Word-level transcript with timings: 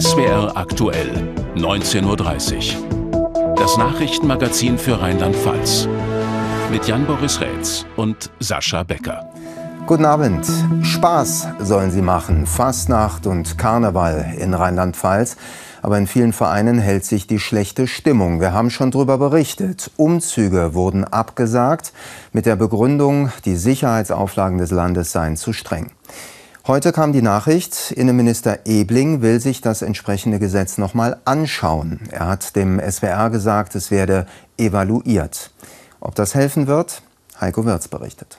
SWR 0.00 0.56
aktuell, 0.56 1.28
19.30 1.56 2.74
Uhr. 2.74 3.54
Das 3.54 3.76
Nachrichtenmagazin 3.76 4.78
für 4.78 4.98
Rheinland-Pfalz. 4.98 5.88
Mit 6.70 6.88
Jan-Boris 6.88 7.38
Rätz 7.42 7.84
und 7.96 8.30
Sascha 8.40 8.82
Becker. 8.82 9.28
Guten 9.86 10.06
Abend. 10.06 10.46
Spaß 10.80 11.48
sollen 11.58 11.90
sie 11.90 12.00
machen. 12.00 12.46
Fastnacht 12.46 13.26
und 13.26 13.58
Karneval 13.58 14.36
in 14.38 14.54
Rheinland-Pfalz. 14.54 15.36
Aber 15.82 15.98
in 15.98 16.06
vielen 16.06 16.32
Vereinen 16.32 16.78
hält 16.78 17.04
sich 17.04 17.26
die 17.26 17.38
schlechte 17.38 17.86
Stimmung. 17.86 18.40
Wir 18.40 18.54
haben 18.54 18.70
schon 18.70 18.90
darüber 18.92 19.18
berichtet. 19.18 19.90
Umzüge 19.98 20.72
wurden 20.72 21.04
abgesagt 21.04 21.92
mit 22.32 22.46
der 22.46 22.56
Begründung, 22.56 23.30
die 23.44 23.56
Sicherheitsauflagen 23.56 24.56
des 24.56 24.70
Landes 24.70 25.12
seien 25.12 25.36
zu 25.36 25.52
streng. 25.52 25.92
Heute 26.70 26.92
kam 26.92 27.12
die 27.12 27.20
Nachricht, 27.20 27.90
Innenminister 27.90 28.60
Ebling 28.64 29.22
will 29.22 29.40
sich 29.40 29.60
das 29.60 29.82
entsprechende 29.82 30.38
Gesetz 30.38 30.78
noch 30.78 30.94
mal 30.94 31.18
anschauen. 31.24 31.98
Er 32.12 32.28
hat 32.28 32.54
dem 32.54 32.78
SWR 32.78 33.28
gesagt, 33.28 33.74
es 33.74 33.90
werde 33.90 34.24
evaluiert. 34.56 35.50
Ob 35.98 36.14
das 36.14 36.36
helfen 36.36 36.68
wird? 36.68 37.02
Heiko 37.40 37.64
Wirz 37.64 37.88
berichtet. 37.88 38.38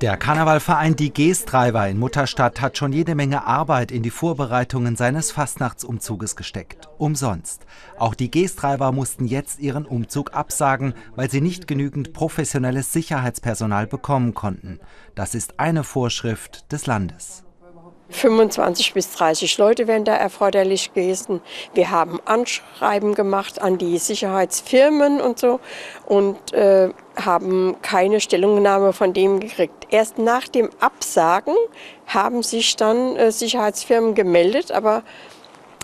Der 0.00 0.16
Karnevalverein 0.16 0.96
Die 0.96 1.12
Geestreiber 1.12 1.86
in 1.86 1.98
Mutterstadt 1.98 2.62
hat 2.62 2.78
schon 2.78 2.90
jede 2.90 3.14
Menge 3.14 3.46
Arbeit 3.46 3.92
in 3.92 4.02
die 4.02 4.08
Vorbereitungen 4.08 4.96
seines 4.96 5.30
Fastnachtsumzuges 5.30 6.36
gesteckt. 6.36 6.88
Umsonst. 6.96 7.66
Auch 7.98 8.14
die 8.14 8.30
Geestreiber 8.30 8.92
mussten 8.92 9.26
jetzt 9.26 9.60
ihren 9.60 9.84
Umzug 9.84 10.32
absagen, 10.32 10.94
weil 11.16 11.30
sie 11.30 11.42
nicht 11.42 11.66
genügend 11.66 12.14
professionelles 12.14 12.94
Sicherheitspersonal 12.94 13.86
bekommen 13.86 14.32
konnten. 14.32 14.80
Das 15.14 15.34
ist 15.34 15.60
eine 15.60 15.84
Vorschrift 15.84 16.72
des 16.72 16.86
Landes. 16.86 17.44
25 18.10 18.94
bis 18.94 19.12
30 19.12 19.56
Leute 19.58 19.86
wären 19.86 20.04
da 20.04 20.14
erforderlich 20.14 20.92
gewesen. 20.92 21.40
Wir 21.74 21.90
haben 21.90 22.20
Anschreiben 22.24 23.14
gemacht 23.14 23.60
an 23.60 23.78
die 23.78 23.98
Sicherheitsfirmen 23.98 25.20
und 25.20 25.38
so 25.38 25.60
und 26.06 26.52
äh, 26.52 26.90
haben 27.16 27.76
keine 27.82 28.20
Stellungnahme 28.20 28.92
von 28.92 29.12
dem 29.12 29.40
gekriegt. 29.40 29.86
Erst 29.90 30.18
nach 30.18 30.48
dem 30.48 30.70
Absagen 30.80 31.54
haben 32.06 32.42
sich 32.42 32.76
dann 32.76 33.16
äh, 33.16 33.32
Sicherheitsfirmen 33.32 34.14
gemeldet, 34.14 34.72
aber 34.72 35.02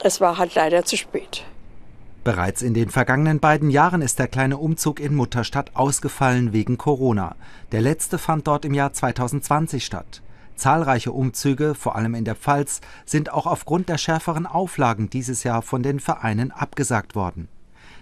es 0.03 0.21
war 0.21 0.39
halt 0.39 0.55
leider 0.55 0.85
zu 0.85 0.97
spät. 0.97 1.45
Bereits 2.27 2.61
in 2.61 2.75
den 2.75 2.91
vergangenen 2.91 3.39
beiden 3.39 3.71
Jahren 3.71 4.03
ist 4.03 4.19
der 4.19 4.27
kleine 4.27 4.59
Umzug 4.59 4.99
in 4.99 5.15
Mutterstadt 5.15 5.71
ausgefallen 5.75 6.53
wegen 6.53 6.77
Corona. 6.77 7.37
Der 7.71 7.81
letzte 7.81 8.19
fand 8.19 8.49
dort 8.49 8.65
im 8.65 8.75
Jahr 8.75 8.93
2020 8.93 9.85
statt. 9.85 10.23
Zahlreiche 10.57 11.13
Umzüge, 11.13 11.75
vor 11.75 11.97
allem 11.97 12.15
in 12.15 12.25
der 12.25 12.35
Pfalz, 12.35 12.81
sind 13.05 13.33
auch 13.33 13.47
aufgrund 13.47 13.89
der 13.89 13.99
schärferen 13.99 14.47
Auflagen 14.47 15.11
dieses 15.11 15.45
Jahr 15.45 15.63
von 15.63 15.83
den 15.83 16.01
Vereinen 16.01 16.51
abgesagt 16.51 17.15
worden. 17.15 17.49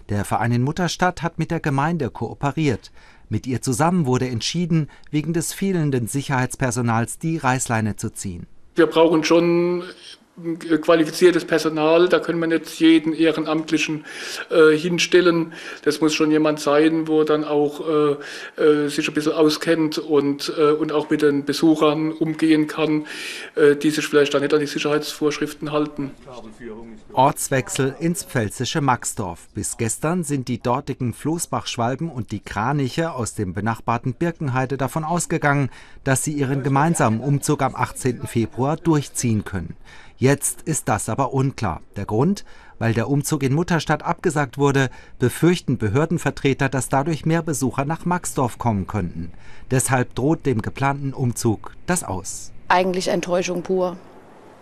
Der 0.08 0.24
Verein 0.24 0.52
in 0.52 0.62
Mutterstadt 0.62 1.22
hat 1.22 1.38
mit 1.38 1.50
der 1.50 1.60
Gemeinde 1.60 2.10
kooperiert. 2.10 2.92
Mit 3.28 3.46
ihr 3.46 3.62
zusammen 3.62 4.06
wurde 4.06 4.28
entschieden, 4.28 4.88
wegen 5.10 5.32
des 5.32 5.52
fehlenden 5.52 6.06
Sicherheitspersonals 6.08 7.18
die 7.18 7.38
Reißleine 7.38 7.96
zu 7.96 8.10
ziehen. 8.10 8.46
Wir 8.74 8.86
brauchen 8.86 9.24
schon 9.24 9.82
qualifiziertes 10.80 11.44
Personal, 11.44 12.08
da 12.08 12.18
können 12.18 12.40
wir 12.40 12.48
nicht 12.48 12.80
jeden 12.80 13.12
Ehrenamtlichen 13.12 14.04
äh, 14.50 14.76
hinstellen. 14.76 15.52
Das 15.84 16.00
muss 16.00 16.14
schon 16.14 16.30
jemand 16.30 16.58
sein, 16.58 17.06
wo 17.06 17.22
dann 17.22 17.44
auch 17.44 18.18
äh, 18.58 18.62
äh, 18.62 18.88
sich 18.88 19.06
ein 19.06 19.14
bisschen 19.14 19.32
auskennt 19.32 19.98
und, 19.98 20.52
äh, 20.58 20.72
und 20.72 20.90
auch 20.90 21.08
mit 21.10 21.22
den 21.22 21.44
Besuchern 21.44 22.10
umgehen 22.12 22.66
kann, 22.66 23.06
äh, 23.54 23.76
die 23.76 23.90
sich 23.90 24.06
vielleicht 24.06 24.34
dann 24.34 24.42
nicht 24.42 24.52
an 24.52 24.60
die 24.60 24.66
Sicherheitsvorschriften 24.66 25.70
halten. 25.70 26.10
Ortswechsel 27.12 27.94
ins 28.00 28.24
pfälzische 28.24 28.80
Maxdorf. 28.80 29.46
Bis 29.54 29.76
gestern 29.76 30.24
sind 30.24 30.48
die 30.48 30.58
dortigen 30.58 31.14
Floßbachschwalben 31.14 32.08
und 32.08 32.32
die 32.32 32.40
Kraniche 32.40 33.12
aus 33.12 33.34
dem 33.34 33.54
benachbarten 33.54 34.14
Birkenheide 34.14 34.76
davon 34.76 35.04
ausgegangen, 35.04 35.70
dass 36.02 36.24
sie 36.24 36.32
ihren 36.32 36.64
gemeinsamen 36.64 37.20
Umzug 37.20 37.62
am 37.62 37.76
18. 37.76 38.26
Februar 38.26 38.76
durchziehen 38.76 39.44
können. 39.44 39.76
Jetzt 40.16 40.62
ist 40.62 40.88
das 40.88 41.08
aber 41.08 41.32
unklar. 41.32 41.80
Der 41.96 42.04
Grund? 42.06 42.44
Weil 42.78 42.94
der 42.94 43.08
Umzug 43.08 43.42
in 43.42 43.54
Mutterstadt 43.54 44.02
abgesagt 44.02 44.58
wurde, 44.58 44.90
befürchten 45.18 45.78
Behördenvertreter, 45.78 46.68
dass 46.68 46.88
dadurch 46.88 47.24
mehr 47.24 47.42
Besucher 47.42 47.84
nach 47.84 48.04
Maxdorf 48.04 48.58
kommen 48.58 48.86
könnten. 48.86 49.32
Deshalb 49.70 50.14
droht 50.14 50.46
dem 50.46 50.62
geplanten 50.62 51.12
Umzug 51.12 51.72
das 51.86 52.04
aus. 52.04 52.52
Eigentlich 52.68 53.08
Enttäuschung 53.08 53.62
pur. 53.62 53.96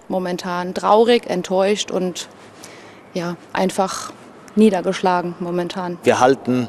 Momentan 0.09 0.75
traurig, 0.75 1.27
enttäuscht 1.27 1.91
und 1.91 2.29
ja, 3.15 3.37
einfach 3.53 4.13
niedergeschlagen 4.57 5.34
momentan. 5.41 5.99
Wir 6.03 6.21
halten 6.21 6.69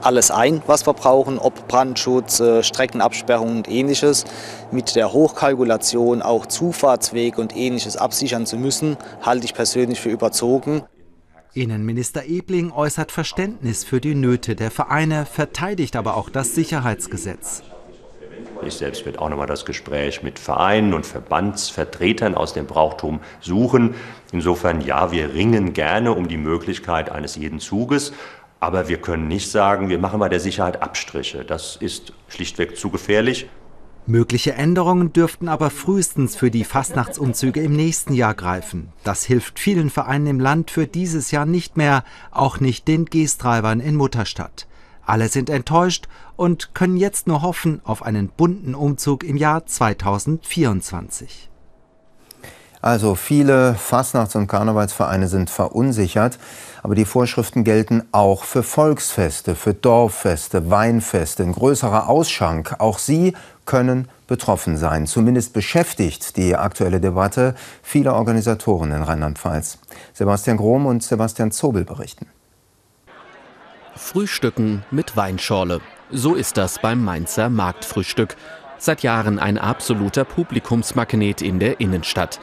alles 0.00 0.30
ein, 0.30 0.62
was 0.66 0.86
wir 0.86 0.94
brauchen, 0.94 1.38
ob 1.38 1.68
Brandschutz, 1.68 2.40
äh, 2.40 2.62
Streckenabsperrung 2.62 3.58
und 3.58 3.68
ähnliches. 3.68 4.24
Mit 4.70 4.96
der 4.96 5.12
Hochkalkulation 5.12 6.22
auch 6.22 6.46
Zufahrtswege 6.46 7.40
und 7.40 7.56
ähnliches 7.56 7.96
absichern 7.96 8.46
zu 8.46 8.56
müssen, 8.56 8.96
halte 9.22 9.44
ich 9.44 9.54
persönlich 9.54 10.00
für 10.00 10.10
überzogen. 10.10 10.82
Innenminister 11.54 12.24
Ebling 12.24 12.72
äußert 12.72 13.10
Verständnis 13.10 13.84
für 13.84 14.00
die 14.00 14.14
Nöte 14.14 14.54
der 14.54 14.70
Vereine, 14.70 15.26
verteidigt 15.26 15.96
aber 15.96 16.16
auch 16.16 16.30
das 16.30 16.54
Sicherheitsgesetz. 16.54 17.62
Ich 18.64 18.74
selbst 18.74 19.04
werde 19.06 19.20
auch 19.20 19.28
nochmal 19.28 19.46
das 19.46 19.64
Gespräch 19.64 20.22
mit 20.22 20.38
Vereinen 20.38 20.92
und 20.92 21.06
Verbandsvertretern 21.06 22.34
aus 22.34 22.54
dem 22.54 22.66
Brauchtum 22.66 23.20
suchen. 23.40 23.94
Insofern 24.32 24.80
ja, 24.80 25.12
wir 25.12 25.32
ringen 25.32 25.72
gerne 25.72 26.12
um 26.12 26.28
die 26.28 26.36
Möglichkeit 26.36 27.10
eines 27.10 27.36
jeden 27.36 27.60
Zuges. 27.60 28.12
Aber 28.60 28.88
wir 28.88 28.98
können 28.98 29.28
nicht 29.28 29.50
sagen, 29.50 29.88
wir 29.88 29.98
machen 29.98 30.20
bei 30.20 30.28
der 30.28 30.40
Sicherheit 30.40 30.82
Abstriche. 30.82 31.44
Das 31.44 31.76
ist 31.76 32.12
schlichtweg 32.28 32.76
zu 32.76 32.90
gefährlich. 32.90 33.48
Mögliche 34.06 34.54
Änderungen 34.54 35.12
dürften 35.12 35.48
aber 35.48 35.68
frühestens 35.68 36.34
für 36.34 36.50
die 36.50 36.64
Fastnachtsumzüge 36.64 37.60
im 37.60 37.76
nächsten 37.76 38.14
Jahr 38.14 38.34
greifen. 38.34 38.88
Das 39.04 39.24
hilft 39.24 39.58
vielen 39.58 39.90
Vereinen 39.90 40.26
im 40.26 40.40
Land 40.40 40.70
für 40.70 40.86
dieses 40.86 41.30
Jahr 41.30 41.44
nicht 41.44 41.76
mehr, 41.76 42.04
auch 42.30 42.58
nicht 42.58 42.88
den 42.88 43.04
Geestreibern 43.04 43.80
in 43.80 43.96
Mutterstadt. 43.96 44.66
Alle 45.04 45.28
sind 45.28 45.50
enttäuscht 45.50 46.08
und 46.36 46.74
können 46.74 46.96
jetzt 46.96 47.26
nur 47.26 47.42
hoffen 47.42 47.82
auf 47.84 48.02
einen 48.02 48.28
bunten 48.28 48.74
Umzug 48.74 49.24
im 49.24 49.36
Jahr 49.36 49.66
2024. 49.66 51.50
Also 52.80 53.14
viele 53.14 53.74
Fastnachts- 53.74 54.36
und 54.36 54.46
Karnevalsvereine 54.46 55.28
sind 55.28 55.50
verunsichert. 55.50 56.38
Aber 56.82 56.94
die 56.94 57.04
Vorschriften 57.04 57.64
gelten 57.64 58.04
auch 58.12 58.44
für 58.44 58.62
Volksfeste, 58.62 59.54
für 59.54 59.74
Dorffeste, 59.74 60.70
Weinfeste, 60.70 61.42
ein 61.42 61.52
größerer 61.52 62.08
Ausschank. 62.08 62.76
Auch 62.78 62.98
sie 62.98 63.34
können 63.66 64.08
betroffen 64.26 64.76
sein. 64.76 65.06
Zumindest 65.06 65.52
beschäftigt 65.52 66.36
die 66.36 66.54
aktuelle 66.54 67.00
Debatte 67.00 67.54
viele 67.82 68.14
Organisatoren 68.14 68.92
in 68.92 69.02
Rheinland-Pfalz. 69.02 69.78
Sebastian 70.12 70.56
Grom 70.56 70.86
und 70.86 71.02
Sebastian 71.02 71.50
Zobel 71.50 71.84
berichten. 71.84 72.26
Frühstücken 73.96 74.84
mit 74.90 75.16
Weinschorle. 75.16 75.80
So 76.10 76.34
ist 76.34 76.56
das 76.56 76.78
beim 76.78 77.02
Mainzer 77.02 77.50
Marktfrühstück. 77.50 78.36
Seit 78.78 79.02
Jahren 79.02 79.40
ein 79.40 79.58
absoluter 79.58 80.24
Publikumsmagnet 80.24 81.42
in 81.42 81.58
der 81.58 81.80
Innenstadt. 81.80 82.38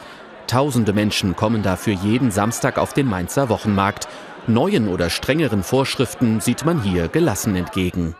Tausende 0.47 0.93
Menschen 0.93 1.35
kommen 1.35 1.63
dafür 1.63 1.93
jeden 1.93 2.29
Samstag 2.31 2.77
auf 2.77 2.93
den 2.93 3.07
Mainzer 3.07 3.49
Wochenmarkt. 3.49 4.07
Neuen 4.47 4.87
oder 4.87 5.09
strengeren 5.09 5.63
Vorschriften 5.63 6.39
sieht 6.39 6.65
man 6.65 6.83
hier 6.83 7.07
gelassen 7.07 7.55
entgegen. 7.55 8.15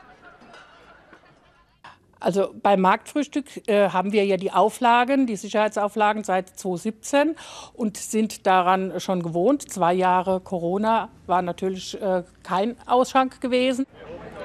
Also 2.20 2.50
beim 2.60 2.82
Marktfrühstück 2.82 3.68
äh, 3.68 3.90
haben 3.90 4.12
wir 4.12 4.26
ja 4.26 4.38
die 4.38 4.52
Auflagen, 4.52 5.28
die 5.28 5.36
Sicherheitsauflagen 5.36 6.24
seit 6.24 6.50
2017 6.50 7.36
und 7.74 7.98
sind 7.98 8.48
daran 8.48 9.00
schon 9.00 9.22
gewohnt. 9.22 9.72
Zwei 9.72 9.94
Jahre 9.94 10.40
Corona 10.40 11.10
war 11.28 11.44
natürlich 11.44 12.02
äh, 12.02 12.24
kein 12.42 12.78
Ausschank 12.88 13.42
gewesen. 13.42 13.86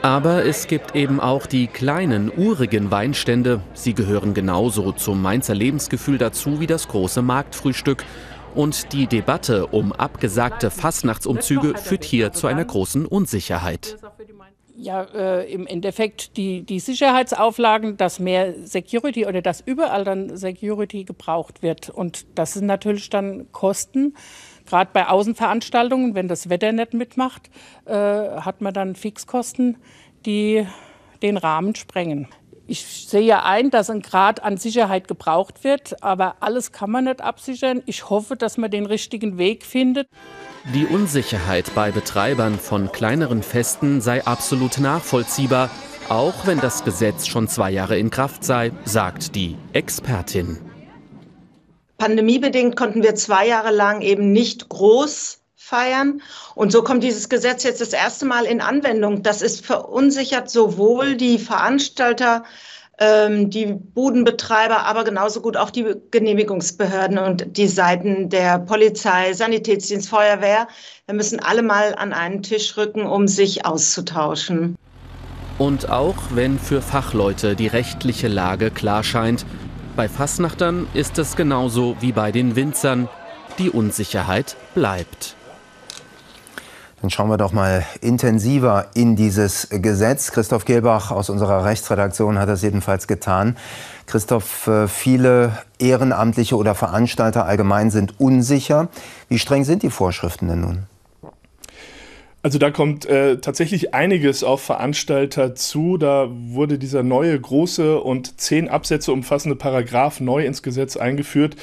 Aber 0.02 0.46
es 0.46 0.66
gibt 0.66 0.96
eben 0.96 1.20
auch 1.20 1.46
die 1.46 1.66
kleinen, 1.66 2.32
urigen 2.34 2.90
Weinstände. 2.90 3.60
Sie 3.74 3.94
gehören 3.94 4.32
genauso 4.32 4.92
zum 4.92 5.20
Mainzer 5.20 5.54
Lebensgefühl 5.54 6.16
dazu 6.16 6.58
wie 6.58 6.66
das 6.66 6.88
große 6.88 7.20
Marktfrühstück. 7.20 8.04
Und 8.54 8.92
die 8.92 9.06
Debatte 9.06 9.66
um 9.66 9.92
abgesagte 9.92 10.70
Fastnachtsumzüge 10.70 11.76
führt 11.76 12.04
hier 12.04 12.32
zu 12.32 12.46
einer 12.46 12.64
großen 12.64 13.06
Unsicherheit. 13.06 13.98
Ja, 14.74 15.02
äh, 15.14 15.52
im 15.52 15.66
Endeffekt 15.66 16.38
die, 16.38 16.62
die 16.62 16.80
Sicherheitsauflagen, 16.80 17.98
dass 17.98 18.18
mehr 18.18 18.54
Security 18.64 19.26
oder 19.26 19.42
dass 19.42 19.60
überall 19.60 20.04
dann 20.04 20.38
Security 20.38 21.04
gebraucht 21.04 21.62
wird. 21.62 21.90
Und 21.90 22.26
das 22.34 22.54
sind 22.54 22.64
natürlich 22.64 23.10
dann 23.10 23.52
Kosten. 23.52 24.14
Gerade 24.70 24.90
bei 24.92 25.08
Außenveranstaltungen, 25.08 26.14
wenn 26.14 26.28
das 26.28 26.48
Wetter 26.48 26.70
nicht 26.70 26.94
mitmacht, 26.94 27.50
äh, 27.86 27.92
hat 27.92 28.60
man 28.60 28.72
dann 28.72 28.94
Fixkosten, 28.94 29.78
die 30.24 30.64
den 31.22 31.36
Rahmen 31.36 31.74
sprengen. 31.74 32.28
Ich 32.68 32.86
sehe 32.86 33.42
ein, 33.42 33.70
dass 33.70 33.90
ein 33.90 34.00
Grad 34.00 34.44
an 34.44 34.58
Sicherheit 34.58 35.08
gebraucht 35.08 35.64
wird, 35.64 36.04
aber 36.04 36.36
alles 36.38 36.70
kann 36.70 36.88
man 36.88 37.06
nicht 37.06 37.20
absichern. 37.20 37.82
Ich 37.86 38.10
hoffe, 38.10 38.36
dass 38.36 38.58
man 38.58 38.70
den 38.70 38.86
richtigen 38.86 39.38
Weg 39.38 39.64
findet. 39.64 40.06
Die 40.72 40.86
Unsicherheit 40.86 41.74
bei 41.74 41.90
Betreibern 41.90 42.56
von 42.56 42.92
kleineren 42.92 43.42
Festen 43.42 44.00
sei 44.00 44.24
absolut 44.24 44.78
nachvollziehbar, 44.78 45.68
auch 46.08 46.46
wenn 46.46 46.60
das 46.60 46.84
Gesetz 46.84 47.26
schon 47.26 47.48
zwei 47.48 47.72
Jahre 47.72 47.98
in 47.98 48.10
Kraft 48.10 48.44
sei, 48.44 48.70
sagt 48.84 49.34
die 49.34 49.56
Expertin. 49.72 50.69
Pandemiebedingt 52.00 52.76
konnten 52.76 53.02
wir 53.02 53.14
zwei 53.14 53.46
Jahre 53.46 53.70
lang 53.70 54.00
eben 54.00 54.32
nicht 54.32 54.70
groß 54.70 55.38
feiern. 55.54 56.22
Und 56.54 56.72
so 56.72 56.82
kommt 56.82 57.04
dieses 57.04 57.28
Gesetz 57.28 57.62
jetzt 57.62 57.82
das 57.82 57.92
erste 57.92 58.24
Mal 58.24 58.46
in 58.46 58.62
Anwendung. 58.62 59.22
Das 59.22 59.42
ist 59.42 59.64
verunsichert 59.66 60.50
sowohl 60.50 61.14
die 61.14 61.38
Veranstalter, 61.38 62.44
ähm, 62.98 63.50
die 63.50 63.66
Budenbetreiber, 63.66 64.86
aber 64.86 65.04
genauso 65.04 65.42
gut 65.42 65.58
auch 65.58 65.68
die 65.68 65.94
Genehmigungsbehörden 66.10 67.18
und 67.18 67.58
die 67.58 67.68
Seiten 67.68 68.30
der 68.30 68.58
Polizei, 68.58 69.34
Sanitätsdienst, 69.34 70.08
Feuerwehr. 70.08 70.68
Wir 71.04 71.14
müssen 71.14 71.38
alle 71.38 71.62
mal 71.62 71.94
an 71.94 72.14
einen 72.14 72.42
Tisch 72.42 72.78
rücken, 72.78 73.04
um 73.04 73.28
sich 73.28 73.66
auszutauschen. 73.66 74.74
Und 75.58 75.90
auch 75.90 76.16
wenn 76.32 76.58
für 76.58 76.80
Fachleute 76.80 77.54
die 77.54 77.66
rechtliche 77.66 78.28
Lage 78.28 78.70
klar 78.70 79.04
scheint, 79.04 79.44
bei 80.00 80.08
Fassnachtern 80.08 80.86
ist 80.94 81.18
es 81.18 81.36
genauso 81.36 81.94
wie 82.00 82.12
bei 82.12 82.32
den 82.32 82.56
Winzern. 82.56 83.10
Die 83.58 83.68
Unsicherheit 83.68 84.56
bleibt. 84.74 85.36
Dann 87.02 87.10
schauen 87.10 87.28
wir 87.28 87.36
doch 87.36 87.52
mal 87.52 87.84
intensiver 88.00 88.86
in 88.94 89.14
dieses 89.14 89.68
Gesetz. 89.68 90.32
Christoph 90.32 90.64
Gehlbach 90.64 91.10
aus 91.10 91.28
unserer 91.28 91.66
Rechtsredaktion 91.66 92.38
hat 92.38 92.48
das 92.48 92.62
jedenfalls 92.62 93.08
getan. 93.08 93.58
Christoph, 94.06 94.68
äh, 94.68 94.88
viele 94.88 95.58
Ehrenamtliche 95.78 96.56
oder 96.56 96.74
Veranstalter 96.74 97.44
allgemein 97.44 97.90
sind 97.90 98.18
unsicher. 98.18 98.88
Wie 99.28 99.38
streng 99.38 99.64
sind 99.64 99.82
die 99.82 99.90
Vorschriften 99.90 100.48
denn 100.48 100.62
nun? 100.62 100.86
Also 102.42 102.58
da 102.58 102.70
kommt 102.70 103.04
äh, 103.04 103.36
tatsächlich 103.36 103.92
einiges 103.92 104.42
auf 104.42 104.62
Veranstalter 104.62 105.54
zu. 105.54 105.98
Da 105.98 106.28
wurde 106.30 106.78
dieser 106.78 107.02
neue 107.02 107.38
große 107.38 108.00
und 108.00 108.40
zehn 108.40 108.70
Absätze 108.70 109.12
umfassende 109.12 109.56
Paragraph 109.56 110.20
neu 110.20 110.46
ins 110.46 110.62
Gesetz 110.62 110.96
eingeführt, 110.96 111.56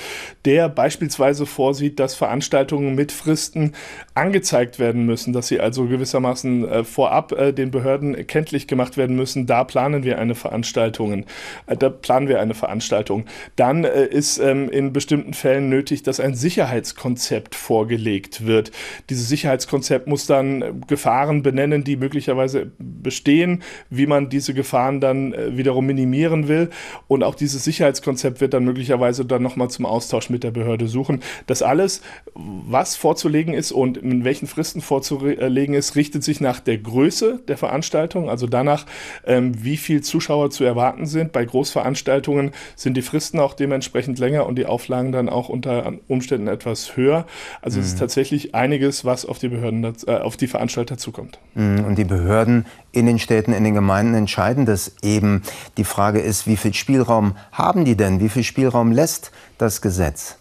der 0.45 0.69
beispielsweise 0.69 1.47
vorsieht, 1.47 1.99
dass 1.99 2.13
Veranstaltungen 2.13 2.93
mit 2.93 3.11
Fristen 3.11 3.73
angezeigt 4.13 4.77
werden 4.77 5.07
müssen, 5.07 5.33
dass 5.33 5.47
sie 5.47 5.59
also 5.59 5.85
gewissermaßen 5.85 6.69
äh, 6.69 6.83
vorab 6.83 7.31
äh, 7.31 7.53
den 7.53 7.71
Behörden 7.71 8.27
kenntlich 8.27 8.67
gemacht 8.67 8.97
werden 8.97 9.15
müssen. 9.15 9.47
Da 9.47 9.63
planen 9.63 10.03
wir 10.03 10.19
eine 10.19 10.35
Veranstaltung. 10.35 11.25
Äh, 11.65 11.75
da 11.75 11.89
planen 11.89 12.27
wir 12.27 12.39
eine 12.39 12.53
Veranstaltung. 12.53 13.25
Dann 13.55 13.83
äh, 13.83 14.05
ist 14.05 14.37
ähm, 14.37 14.69
in 14.69 14.93
bestimmten 14.93 15.33
Fällen 15.33 15.69
nötig, 15.69 16.03
dass 16.03 16.19
ein 16.19 16.35
Sicherheitskonzept 16.35 17.55
vorgelegt 17.55 18.45
wird. 18.45 18.71
Dieses 19.09 19.27
Sicherheitskonzept 19.27 20.05
muss 20.05 20.27
dann 20.27 20.66
Gefahren 20.87 21.43
benennen, 21.43 21.83
die 21.83 21.97
möglicherweise 21.97 22.71
bestehen, 22.77 23.63
wie 23.89 24.07
man 24.07 24.29
diese 24.29 24.53
Gefahren 24.53 24.99
dann 25.01 25.33
äh, 25.33 25.57
wiederum 25.57 25.85
minimieren 25.85 26.47
will. 26.47 26.69
Und 27.07 27.23
auch 27.23 27.35
dieses 27.35 27.63
Sicherheitskonzept 27.63 28.41
wird 28.41 28.53
dann 28.53 28.63
möglicherweise 28.63 29.25
dann 29.25 29.43
nochmal 29.43 29.69
zum 29.69 29.85
Austausch 29.85 30.29
mit 30.29 30.43
der 30.43 30.51
Behörde 30.51 30.87
suchen. 30.87 31.21
Das 31.45 31.61
alles, 31.61 32.01
was 32.33 32.95
vorzulegen 32.95 33.53
ist 33.53 33.71
und 33.71 33.97
in 33.97 34.23
welchen 34.23 34.47
Fristen 34.47 34.81
vorzulegen 34.81 35.75
ist, 35.75 35.95
richtet 35.95 36.23
sich 36.23 36.41
nach 36.41 36.59
der 36.59 36.77
Größe 36.77 37.39
der 37.47 37.57
Veranstaltung, 37.57 38.29
also 38.29 38.47
danach, 38.47 38.85
ähm, 39.25 39.63
wie 39.63 39.77
viel 39.77 40.01
Zuschauer 40.01 40.49
zu 40.49 40.63
erwarten 40.63 41.05
sind. 41.05 41.31
Bei 41.31 41.45
Großveranstaltungen 41.45 42.51
sind 42.75 42.95
die 42.97 43.01
Fristen 43.01 43.39
auch 43.39 43.53
dementsprechend 43.53 44.19
länger 44.19 44.45
und 44.45 44.57
die 44.57 44.65
Auflagen 44.65 45.11
dann 45.11 45.29
auch 45.29 45.49
unter 45.49 45.93
Umständen 46.07 46.47
etwas 46.47 46.97
höher. 46.97 47.25
Also 47.61 47.77
mhm. 47.77 47.83
es 47.83 47.87
ist 47.89 47.95
mhm. 47.95 47.99
tatsächlich 47.99 48.55
einiges, 48.55 49.05
was 49.05 49.25
auf 49.25 49.39
die 49.39 49.49
Behörden, 49.49 49.83
äh, 50.07 50.11
auf 50.17 50.37
die 50.37 50.47
Veranstalter 50.57 50.97
zukommt. 50.97 51.39
Mhm, 51.53 51.85
und 51.85 51.97
die 51.97 52.03
Behörden 52.03 52.65
in 52.91 53.05
den 53.05 53.19
Städten, 53.19 53.53
in 53.53 53.63
den 53.63 53.75
Gemeinden 53.75 54.15
entscheiden 54.15 54.65
das 54.65 54.95
eben. 55.03 55.43
Die 55.77 55.83
Frage 55.83 56.19
ist, 56.19 56.47
wie 56.47 56.57
viel 56.57 56.73
Spielraum 56.73 57.35
haben 57.51 57.85
die 57.85 57.95
denn? 57.95 58.19
Wie 58.19 58.29
viel 58.29 58.43
Spielraum 58.43 58.91
lässt 58.91 59.31
das 59.59 59.81
Gesetz? 59.81 60.37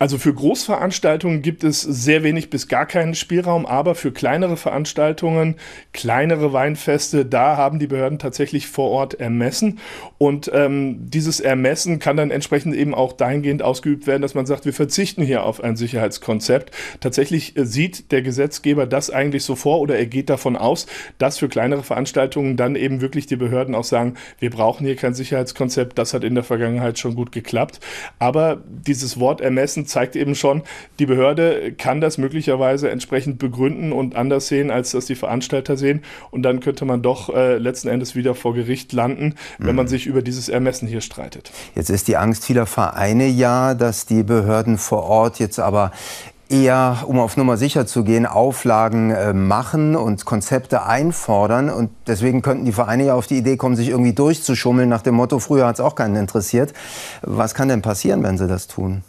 Also 0.00 0.16
für 0.16 0.32
Großveranstaltungen 0.32 1.42
gibt 1.42 1.62
es 1.62 1.82
sehr 1.82 2.22
wenig 2.22 2.48
bis 2.48 2.68
gar 2.68 2.86
keinen 2.86 3.14
Spielraum, 3.14 3.66
aber 3.66 3.94
für 3.94 4.12
kleinere 4.12 4.56
Veranstaltungen, 4.56 5.56
kleinere 5.92 6.54
Weinfeste, 6.54 7.26
da 7.26 7.58
haben 7.58 7.78
die 7.78 7.86
Behörden 7.86 8.18
tatsächlich 8.18 8.66
vor 8.66 8.90
Ort 8.90 9.20
ermessen. 9.20 9.78
Und 10.16 10.50
ähm, 10.54 11.10
dieses 11.10 11.40
Ermessen 11.40 11.98
kann 11.98 12.16
dann 12.16 12.30
entsprechend 12.30 12.74
eben 12.76 12.94
auch 12.94 13.12
dahingehend 13.12 13.62
ausgeübt 13.62 14.06
werden, 14.06 14.22
dass 14.22 14.32
man 14.32 14.46
sagt, 14.46 14.64
wir 14.64 14.72
verzichten 14.72 15.22
hier 15.22 15.44
auf 15.44 15.62
ein 15.62 15.76
Sicherheitskonzept. 15.76 16.74
Tatsächlich 17.00 17.58
äh, 17.58 17.66
sieht 17.66 18.10
der 18.10 18.22
Gesetzgeber 18.22 18.86
das 18.86 19.10
eigentlich 19.10 19.44
so 19.44 19.54
vor 19.54 19.80
oder 19.80 19.98
er 19.98 20.06
geht 20.06 20.30
davon 20.30 20.56
aus, 20.56 20.86
dass 21.18 21.36
für 21.36 21.50
kleinere 21.50 21.82
Veranstaltungen 21.82 22.56
dann 22.56 22.74
eben 22.74 23.02
wirklich 23.02 23.26
die 23.26 23.36
Behörden 23.36 23.74
auch 23.74 23.84
sagen, 23.84 24.14
wir 24.38 24.48
brauchen 24.48 24.86
hier 24.86 24.96
kein 24.96 25.12
Sicherheitskonzept. 25.12 25.98
Das 25.98 26.14
hat 26.14 26.24
in 26.24 26.34
der 26.34 26.44
Vergangenheit 26.44 26.98
schon 26.98 27.14
gut 27.14 27.32
geklappt. 27.32 27.80
Aber 28.18 28.62
dieses 28.66 29.20
Wort 29.20 29.42
Ermessen 29.42 29.88
zeigt 29.90 30.16
eben 30.16 30.34
schon, 30.34 30.62
die 30.98 31.06
Behörde 31.06 31.72
kann 31.76 32.00
das 32.00 32.18
möglicherweise 32.18 32.90
entsprechend 32.90 33.38
begründen 33.38 33.92
und 33.92 34.16
anders 34.16 34.48
sehen, 34.48 34.70
als 34.70 34.92
das 34.92 35.06
die 35.06 35.14
Veranstalter 35.14 35.76
sehen. 35.76 36.02
Und 36.30 36.42
dann 36.42 36.60
könnte 36.60 36.84
man 36.84 37.02
doch 37.02 37.34
äh, 37.34 37.58
letzten 37.58 37.88
Endes 37.88 38.14
wieder 38.14 38.34
vor 38.34 38.54
Gericht 38.54 38.92
landen, 38.92 39.34
wenn 39.58 39.70
mhm. 39.70 39.76
man 39.76 39.88
sich 39.88 40.06
über 40.06 40.22
dieses 40.22 40.48
Ermessen 40.48 40.88
hier 40.88 41.00
streitet. 41.00 41.52
Jetzt 41.74 41.90
ist 41.90 42.08
die 42.08 42.16
Angst 42.16 42.44
vieler 42.44 42.66
Vereine 42.66 43.26
ja, 43.26 43.74
dass 43.74 44.06
die 44.06 44.22
Behörden 44.22 44.78
vor 44.78 45.04
Ort 45.04 45.38
jetzt 45.38 45.58
aber 45.58 45.92
eher, 46.50 47.04
um 47.06 47.18
auf 47.18 47.36
Nummer 47.36 47.56
sicher 47.56 47.86
zu 47.86 48.04
gehen, 48.04 48.26
Auflagen 48.26 49.10
äh, 49.10 49.32
machen 49.32 49.96
und 49.96 50.24
Konzepte 50.24 50.84
einfordern. 50.84 51.70
Und 51.70 51.90
deswegen 52.06 52.42
könnten 52.42 52.64
die 52.64 52.72
Vereine 52.72 53.06
ja 53.06 53.14
auf 53.14 53.26
die 53.26 53.38
Idee 53.38 53.56
kommen, 53.56 53.76
sich 53.76 53.88
irgendwie 53.88 54.12
durchzuschummeln 54.12 54.88
nach 54.88 55.02
dem 55.02 55.14
Motto, 55.14 55.38
früher 55.38 55.66
hat 55.66 55.76
es 55.76 55.80
auch 55.80 55.94
keinen 55.94 56.16
interessiert. 56.16 56.74
Was 57.22 57.54
kann 57.54 57.68
denn 57.68 57.82
passieren, 57.82 58.22
wenn 58.22 58.36
sie 58.36 58.48
das 58.48 58.66
tun? 58.66 59.02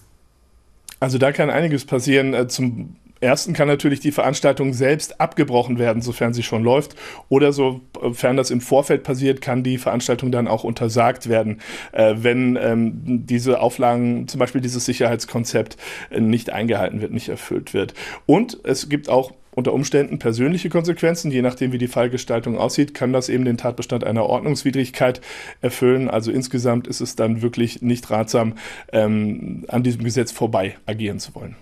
Also 1.02 1.18
da 1.18 1.32
kann 1.32 1.50
einiges 1.50 1.84
passieren. 1.84 2.34
Äh, 2.36 2.48
zum 2.48 2.96
ersten 3.22 3.54
kann 3.54 3.68
natürlich 3.68 4.00
die 4.00 4.12
Veranstaltung 4.12 4.74
selbst 4.74 5.20
abgebrochen 5.20 5.80
werden, 5.80 6.02
sofern 6.02 6.34
sie 6.34 6.44
schon 6.44 6.64
läuft. 6.64 6.96
Oder 7.28 7.54
sofern 7.54 8.38
das 8.38 8.52
im 8.52 8.62
Vorfeld 8.62 9.04
passiert, 9.04 9.42
kann 9.42 9.64
die 9.64 9.80
Veranstaltung 9.80 10.32
dann 10.32 10.48
auch 10.48 10.64
untersagt 10.64 11.28
werden, 11.28 11.60
äh, 11.92 12.14
wenn 12.18 12.56
ähm, 12.62 13.26
diese 13.26 13.62
Auflagen, 13.62 14.28
zum 14.28 14.40
Beispiel 14.40 14.62
dieses 14.62 14.86
Sicherheitskonzept, 14.86 15.76
äh, 16.12 16.20
nicht 16.20 16.52
eingehalten 16.52 17.02
wird, 17.02 17.12
nicht 17.12 17.30
erfüllt 17.30 17.74
wird. 17.74 17.96
Und 18.28 18.60
es 18.64 18.88
gibt 18.88 19.10
auch 19.10 19.34
unter 19.54 19.74
Umständen 19.74 20.20
persönliche 20.20 20.70
Konsequenzen. 20.70 21.32
Je 21.32 21.42
nachdem, 21.42 21.72
wie 21.72 21.78
die 21.78 21.88
Fallgestaltung 21.88 22.58
aussieht, 22.58 22.94
kann 22.94 23.14
das 23.14 23.30
eben 23.30 23.46
den 23.46 23.58
Tatbestand 23.58 24.04
einer 24.04 24.26
Ordnungswidrigkeit 24.26 25.22
erfüllen. 25.62 26.10
Also 26.10 26.32
insgesamt 26.32 26.88
ist 26.88 27.02
es 27.02 27.16
dann 27.16 27.42
wirklich 27.42 27.82
nicht 27.82 28.10
ratsam, 28.10 28.54
ähm, 28.92 29.66
an 29.68 29.84
diesem 29.84 30.04
Gesetz 30.04 30.32
vorbei 30.32 30.78
agieren 30.86 31.20
zu 31.20 31.36
wollen. 31.36 31.56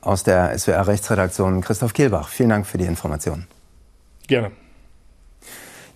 Aus 0.00 0.22
der 0.22 0.56
SWR-Rechtsredaktion 0.56 1.60
Christoph 1.60 1.92
Kehlbach. 1.92 2.28
Vielen 2.28 2.50
Dank 2.50 2.66
für 2.66 2.78
die 2.78 2.84
Information. 2.84 3.46
Gerne. 4.26 4.50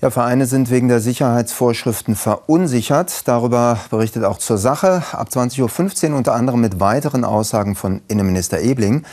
Ja, 0.00 0.10
Vereine 0.10 0.46
sind 0.46 0.70
wegen 0.70 0.88
der 0.88 1.00
Sicherheitsvorschriften 1.00 2.16
verunsichert. 2.16 3.28
Darüber 3.28 3.78
berichtet 3.90 4.24
auch 4.24 4.38
zur 4.38 4.56
Sache 4.56 5.02
ab 5.12 5.28
20.15 5.30 6.10
Uhr 6.12 6.16
unter 6.16 6.32
anderem 6.32 6.62
mit 6.62 6.80
weiteren 6.80 7.22
Aussagen 7.22 7.74
von 7.74 8.00
Innenminister 8.08 8.62
Ebling. 8.62 9.04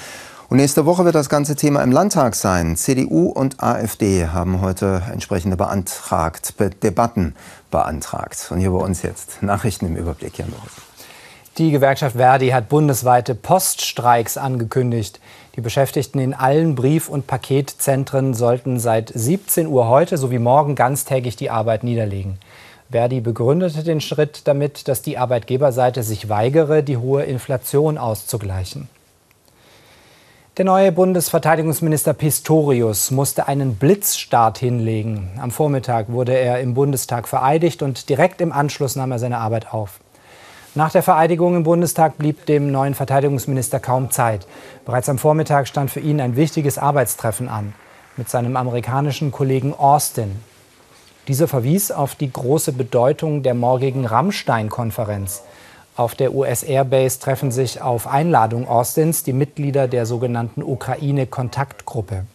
Und 0.49 0.57
nächste 0.57 0.85
Woche 0.85 1.03
wird 1.03 1.15
das 1.15 1.27
ganze 1.27 1.57
Thema 1.57 1.83
im 1.83 1.91
Landtag 1.91 2.33
sein. 2.33 2.77
CDU 2.77 3.27
und 3.27 3.61
AfD 3.61 4.27
haben 4.27 4.61
heute 4.61 5.03
entsprechende 5.11 5.57
beantragt, 5.57 6.53
Be 6.55 6.69
Debatten 6.69 7.35
beantragt. 7.69 8.47
Und 8.49 8.59
hier 8.59 8.71
bei 8.71 8.77
uns 8.77 9.01
jetzt 9.01 9.43
Nachrichten 9.43 9.87
im 9.87 9.97
Überblick. 9.97 10.37
Jan 10.37 10.49
Boris. 10.49 10.71
Die 11.57 11.71
Gewerkschaft 11.71 12.15
Verdi 12.15 12.49
hat 12.49 12.69
bundesweite 12.69 13.35
Poststreiks 13.35 14.37
angekündigt. 14.37 15.19
Die 15.57 15.61
Beschäftigten 15.61 16.19
in 16.19 16.33
allen 16.33 16.75
Brief- 16.75 17.09
und 17.09 17.27
Paketzentren 17.27 18.33
sollten 18.33 18.79
seit 18.79 19.11
17 19.13 19.67
Uhr 19.67 19.89
heute 19.89 20.17
sowie 20.17 20.39
morgen 20.39 20.75
ganztägig 20.75 21.35
die 21.35 21.49
Arbeit 21.49 21.83
niederlegen. 21.83 22.37
Verdi 22.89 23.19
begründete 23.19 23.83
den 23.83 23.99
Schritt 23.99 24.47
damit, 24.47 24.87
dass 24.87 25.01
die 25.01 25.17
Arbeitgeberseite 25.17 26.03
sich 26.03 26.29
weigere, 26.29 26.83
die 26.83 26.95
hohe 26.95 27.23
Inflation 27.23 27.97
auszugleichen. 27.97 28.87
Der 30.57 30.65
neue 30.65 30.91
Bundesverteidigungsminister 30.91 32.15
Pistorius 32.15 33.11
musste 33.11 33.47
einen 33.47 33.75
Blitzstart 33.75 34.57
hinlegen. 34.57 35.29
Am 35.39 35.51
Vormittag 35.51 36.09
wurde 36.09 36.35
er 36.35 36.61
im 36.61 36.73
Bundestag 36.73 37.27
vereidigt 37.27 37.83
und 37.83 38.09
direkt 38.09 38.41
im 38.41 38.51
Anschluss 38.51 38.95
nahm 38.95 39.11
er 39.11 39.19
seine 39.19 39.37
Arbeit 39.37 39.71
auf. 39.71 39.99
Nach 40.73 40.91
der 40.91 41.03
Vereidigung 41.03 41.55
im 41.55 41.63
Bundestag 41.63 42.17
blieb 42.17 42.47
dem 42.47 42.71
neuen 42.71 42.95
Verteidigungsminister 42.95 43.79
kaum 43.79 44.09
Zeit. 44.09 44.47
Bereits 44.83 45.09
am 45.09 45.19
Vormittag 45.19 45.67
stand 45.67 45.91
für 45.91 45.99
ihn 45.99 46.19
ein 46.19 46.35
wichtiges 46.35 46.79
Arbeitstreffen 46.79 47.49
an 47.49 47.75
mit 48.15 48.27
seinem 48.27 48.57
amerikanischen 48.57 49.31
Kollegen 49.31 49.75
Austin. 49.75 50.39
Dieser 51.27 51.47
verwies 51.47 51.91
auf 51.91 52.15
die 52.15 52.33
große 52.33 52.71
Bedeutung 52.71 53.43
der 53.43 53.53
morgigen 53.53 54.07
Rammstein-Konferenz. 54.07 55.43
Auf 55.97 56.13
der 56.13 56.35
US-Airbase 56.35 57.19
treffen 57.19 57.49
sich 57.49 57.81
auf 57.81 58.05
Einladung 58.05 58.67
Austins 58.67 59.23
die 59.23 59.33
Mitglieder 59.33 59.87
der 59.87 60.05
sogenannten 60.05 60.61
Ukraine-Kontaktgruppe. 60.61 62.25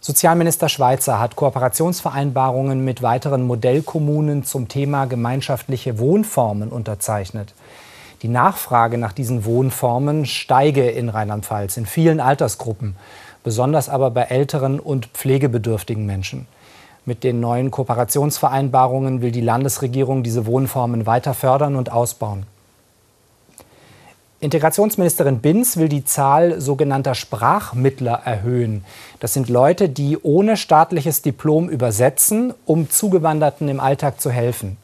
Sozialminister 0.00 0.68
Schweizer 0.68 1.18
hat 1.18 1.34
Kooperationsvereinbarungen 1.34 2.84
mit 2.84 3.02
weiteren 3.02 3.42
Modellkommunen 3.42 4.44
zum 4.44 4.68
Thema 4.68 5.06
gemeinschaftliche 5.06 5.98
Wohnformen 5.98 6.68
unterzeichnet. 6.68 7.54
Die 8.22 8.28
Nachfrage 8.28 8.96
nach 8.96 9.12
diesen 9.12 9.44
Wohnformen 9.44 10.26
steige 10.26 10.88
in 10.88 11.08
Rheinland-Pfalz 11.08 11.76
in 11.76 11.86
vielen 11.86 12.20
Altersgruppen, 12.20 12.94
besonders 13.42 13.88
aber 13.88 14.12
bei 14.12 14.22
älteren 14.22 14.78
und 14.78 15.06
pflegebedürftigen 15.08 16.06
Menschen. 16.06 16.46
Mit 17.06 17.24
den 17.24 17.40
neuen 17.40 17.70
Kooperationsvereinbarungen 17.70 19.22
will 19.22 19.32
die 19.32 19.40
Landesregierung 19.40 20.22
diese 20.22 20.46
Wohnformen 20.46 21.06
weiter 21.06 21.34
fördern 21.34 21.76
und 21.76 21.90
ausbauen. 21.90 22.44
Integrationsministerin 24.40 25.40
Binz 25.40 25.76
will 25.76 25.90
die 25.90 26.04
Zahl 26.04 26.62
sogenannter 26.62 27.14
Sprachmittler 27.14 28.22
erhöhen. 28.24 28.84
Das 29.18 29.34
sind 29.34 29.50
Leute, 29.50 29.90
die 29.90 30.16
ohne 30.16 30.56
staatliches 30.56 31.20
Diplom 31.20 31.68
übersetzen, 31.68 32.54
um 32.64 32.88
Zugewanderten 32.88 33.68
im 33.68 33.80
Alltag 33.80 34.18
zu 34.18 34.30
helfen. 34.30 34.78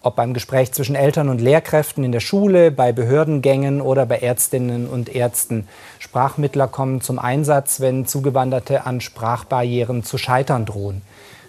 Ob 0.00 0.16
beim 0.16 0.34
Gespräch 0.34 0.72
zwischen 0.72 0.96
Eltern 0.96 1.28
und 1.28 1.40
Lehrkräften 1.40 2.02
in 2.02 2.10
der 2.10 2.20
Schule, 2.20 2.72
bei 2.72 2.90
Behördengängen 2.90 3.80
oder 3.80 4.04
bei 4.04 4.18
Ärztinnen 4.18 4.88
und 4.88 5.14
Ärzten. 5.14 5.68
Sprachmittler 6.00 6.66
kommen 6.66 7.00
zum 7.00 7.20
Einsatz, 7.20 7.80
wenn 7.80 8.06
Zugewanderte 8.06 8.84
an 8.84 9.00
Sprachbarrieren 9.00 10.02
zu 10.02 10.18
scheitern 10.18 10.66
drohen. 10.66 11.02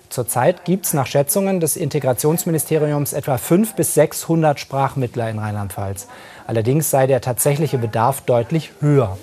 Zurzeit 0.09 0.65
gibt 0.65 0.87
es 0.87 0.93
nach 0.93 1.05
Schätzungen 1.05 1.59
des 1.59 1.75
Integrationsministeriums 1.77 3.13
etwa 3.13 3.37
500 3.37 3.75
bis 3.75 3.93
600 3.93 4.59
Sprachmittler 4.59 5.29
in 5.29 5.37
Rheinland-Pfalz. 5.37 6.07
Allerdings 6.47 6.89
sei 6.89 7.05
der 7.05 7.21
tatsächliche 7.21 7.77
Bedarf 7.77 8.21
deutlich 8.21 8.71
höher. 8.79 9.17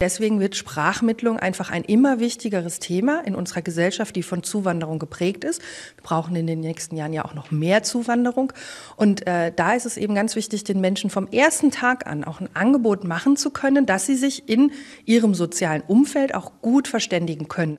Deswegen 0.00 0.40
wird 0.40 0.56
Sprachmittlung 0.56 1.38
einfach 1.38 1.70
ein 1.70 1.82
immer 1.82 2.18
wichtigeres 2.20 2.80
Thema 2.80 3.22
in 3.24 3.34
unserer 3.34 3.62
Gesellschaft, 3.62 4.14
die 4.14 4.22
von 4.22 4.42
Zuwanderung 4.42 4.98
geprägt 4.98 5.42
ist. 5.42 5.62
Wir 5.96 6.02
brauchen 6.02 6.36
in 6.36 6.46
den 6.46 6.60
nächsten 6.60 6.96
Jahren 6.96 7.14
ja 7.14 7.24
auch 7.24 7.32
noch 7.32 7.50
mehr 7.50 7.82
Zuwanderung. 7.82 8.52
Und 8.96 9.26
äh, 9.26 9.52
da 9.56 9.72
ist 9.72 9.86
es 9.86 9.96
eben 9.96 10.14
ganz 10.14 10.36
wichtig, 10.36 10.64
den 10.64 10.82
Menschen 10.82 11.08
vom 11.08 11.28
ersten 11.28 11.70
Tag 11.70 12.06
an 12.06 12.24
auch 12.24 12.40
ein 12.40 12.50
Angebot 12.52 13.04
machen 13.04 13.36
zu 13.36 13.50
können, 13.50 13.86
dass 13.86 14.04
sie 14.04 14.16
sich 14.16 14.48
in 14.50 14.72
ihrem 15.06 15.34
sozialen 15.34 15.82
Umfeld 15.82 16.34
auch 16.34 16.52
gut 16.60 16.88
verständigen 16.88 17.48
können. 17.48 17.78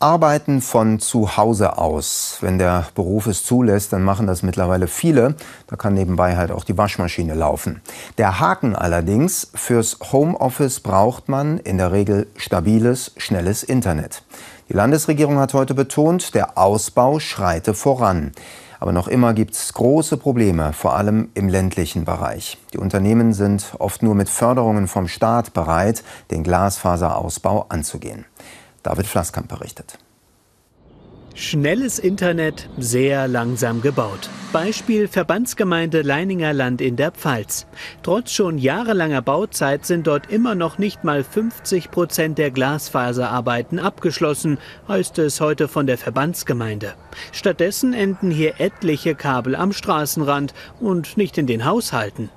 Arbeiten 0.00 0.60
von 0.60 1.00
zu 1.00 1.36
Hause 1.36 1.76
aus. 1.76 2.38
Wenn 2.40 2.58
der 2.58 2.86
Beruf 2.94 3.26
es 3.26 3.44
zulässt, 3.44 3.92
dann 3.92 4.04
machen 4.04 4.28
das 4.28 4.44
mittlerweile 4.44 4.86
viele. 4.86 5.34
Da 5.66 5.74
kann 5.74 5.94
nebenbei 5.94 6.36
halt 6.36 6.52
auch 6.52 6.62
die 6.62 6.78
Waschmaschine 6.78 7.34
laufen. 7.34 7.82
Der 8.16 8.38
Haken 8.38 8.76
allerdings, 8.76 9.50
fürs 9.54 9.98
Homeoffice 10.12 10.78
braucht 10.78 11.28
man 11.28 11.58
in 11.58 11.78
der 11.78 11.90
Regel 11.90 12.28
stabiles, 12.36 13.10
schnelles 13.16 13.64
Internet. 13.64 14.22
Die 14.68 14.74
Landesregierung 14.74 15.40
hat 15.40 15.52
heute 15.52 15.74
betont, 15.74 16.32
der 16.32 16.56
Ausbau 16.56 17.18
schreite 17.18 17.74
voran. 17.74 18.30
Aber 18.78 18.92
noch 18.92 19.08
immer 19.08 19.34
gibt 19.34 19.54
es 19.54 19.72
große 19.72 20.16
Probleme, 20.16 20.72
vor 20.74 20.94
allem 20.94 21.30
im 21.34 21.48
ländlichen 21.48 22.04
Bereich. 22.04 22.56
Die 22.72 22.78
Unternehmen 22.78 23.32
sind 23.32 23.74
oft 23.80 24.04
nur 24.04 24.14
mit 24.14 24.28
Förderungen 24.28 24.86
vom 24.86 25.08
Staat 25.08 25.52
bereit, 25.54 26.04
den 26.30 26.44
Glasfaserausbau 26.44 27.66
anzugehen. 27.68 28.26
David 28.88 29.06
Flasskamp 29.06 29.48
berichtet. 29.48 29.98
Schnelles 31.34 31.98
Internet, 31.98 32.70
sehr 32.78 33.28
langsam 33.28 33.82
gebaut. 33.82 34.30
Beispiel 34.50 35.08
Verbandsgemeinde 35.08 36.00
Leininger 36.00 36.54
Land 36.54 36.80
in 36.80 36.96
der 36.96 37.10
Pfalz. 37.10 37.66
Trotz 38.02 38.32
schon 38.32 38.56
jahrelanger 38.56 39.20
Bauzeit 39.20 39.84
sind 39.84 40.06
dort 40.06 40.32
immer 40.32 40.54
noch 40.54 40.78
nicht 40.78 41.04
mal 41.04 41.22
50 41.22 41.90
Prozent 41.90 42.38
der 42.38 42.50
Glasfaserarbeiten 42.50 43.78
abgeschlossen, 43.78 44.56
heißt 44.88 45.18
es 45.18 45.42
heute 45.42 45.68
von 45.68 45.86
der 45.86 45.98
Verbandsgemeinde. 45.98 46.94
Stattdessen 47.32 47.92
enden 47.92 48.30
hier 48.30 48.58
etliche 48.58 49.14
Kabel 49.14 49.54
am 49.54 49.74
Straßenrand 49.74 50.54
und 50.80 51.18
nicht 51.18 51.36
in 51.36 51.46
den 51.46 51.66
Haushalten. 51.66 52.30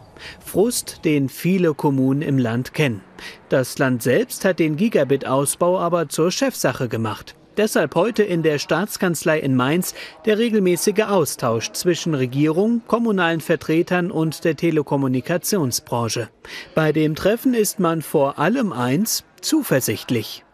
Frust, 0.45 1.05
den 1.05 1.29
viele 1.29 1.73
Kommunen 1.73 2.21
im 2.21 2.37
Land 2.37 2.73
kennen. 2.73 3.01
Das 3.49 3.77
Land 3.77 4.03
selbst 4.03 4.45
hat 4.45 4.59
den 4.59 4.77
Gigabit-Ausbau 4.77 5.79
aber 5.79 6.09
zur 6.09 6.31
Chefsache 6.31 6.87
gemacht. 6.87 7.35
Deshalb 7.57 7.95
heute 7.95 8.23
in 8.23 8.43
der 8.43 8.59
Staatskanzlei 8.59 9.39
in 9.39 9.55
Mainz 9.55 9.93
der 10.25 10.37
regelmäßige 10.37 11.03
Austausch 11.03 11.71
zwischen 11.73 12.13
Regierung, 12.13 12.81
kommunalen 12.87 13.41
Vertretern 13.41 14.09
und 14.09 14.45
der 14.45 14.55
Telekommunikationsbranche. 14.55 16.29
Bei 16.75 16.93
dem 16.93 17.15
Treffen 17.15 17.53
ist 17.53 17.79
man 17.79 18.01
vor 18.01 18.39
allem 18.39 18.71
eins 18.71 19.25
zuversichtlich. 19.41 20.45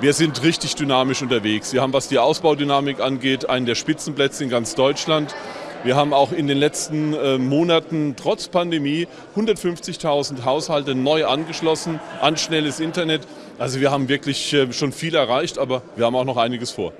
Wir 0.00 0.14
sind 0.14 0.42
richtig 0.44 0.76
dynamisch 0.76 1.20
unterwegs. 1.20 1.72
Wir 1.72 1.82
haben, 1.82 1.92
was 1.92 2.08
die 2.08 2.18
Ausbaudynamik 2.18 3.00
angeht, 3.00 3.50
einen 3.50 3.66
der 3.66 3.74
Spitzenplätze 3.74 4.44
in 4.44 4.50
ganz 4.50 4.74
Deutschland. 4.74 5.34
Wir 5.82 5.96
haben 5.96 6.12
auch 6.12 6.32
in 6.32 6.46
den 6.46 6.58
letzten 6.58 7.14
äh, 7.14 7.38
Monaten 7.38 8.14
trotz 8.14 8.48
Pandemie 8.48 9.08
150.000 9.34 10.44
Haushalte 10.44 10.94
neu 10.94 11.24
angeschlossen 11.24 12.00
an 12.20 12.36
schnelles 12.36 12.80
Internet. 12.80 13.22
Also 13.58 13.80
wir 13.80 13.90
haben 13.90 14.08
wirklich 14.08 14.52
äh, 14.52 14.70
schon 14.74 14.92
viel 14.92 15.14
erreicht, 15.14 15.58
aber 15.58 15.80
wir 15.96 16.04
haben 16.04 16.16
auch 16.16 16.24
noch 16.24 16.36
einiges 16.36 16.70
vor. 16.70 16.92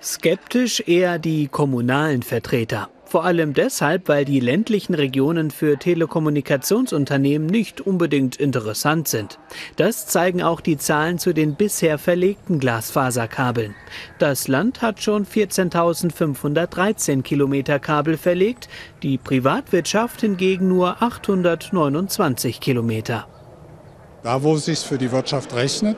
Skeptisch 0.00 0.80
eher 0.86 1.18
die 1.18 1.48
kommunalen 1.48 2.22
Vertreter. 2.22 2.88
Vor 3.14 3.24
allem 3.24 3.54
deshalb, 3.54 4.08
weil 4.08 4.24
die 4.24 4.40
ländlichen 4.40 4.92
Regionen 4.92 5.52
für 5.52 5.78
Telekommunikationsunternehmen 5.78 7.46
nicht 7.46 7.80
unbedingt 7.80 8.34
interessant 8.34 9.06
sind. 9.06 9.38
Das 9.76 10.08
zeigen 10.08 10.42
auch 10.42 10.60
die 10.60 10.78
Zahlen 10.78 11.20
zu 11.20 11.32
den 11.32 11.54
bisher 11.54 11.98
verlegten 11.98 12.58
Glasfaserkabeln. 12.58 13.76
Das 14.18 14.48
Land 14.48 14.82
hat 14.82 15.00
schon 15.00 15.26
14.513 15.26 17.22
Kilometer 17.22 17.78
Kabel 17.78 18.16
verlegt, 18.16 18.68
die 19.04 19.16
Privatwirtschaft 19.16 20.22
hingegen 20.22 20.66
nur 20.66 21.00
829 21.00 22.58
Kilometer. 22.58 23.28
Da, 24.24 24.42
wo 24.42 24.56
es 24.56 24.64
sich 24.64 24.80
für 24.80 24.98
die 24.98 25.12
Wirtschaft 25.12 25.54
rechnet, 25.54 25.96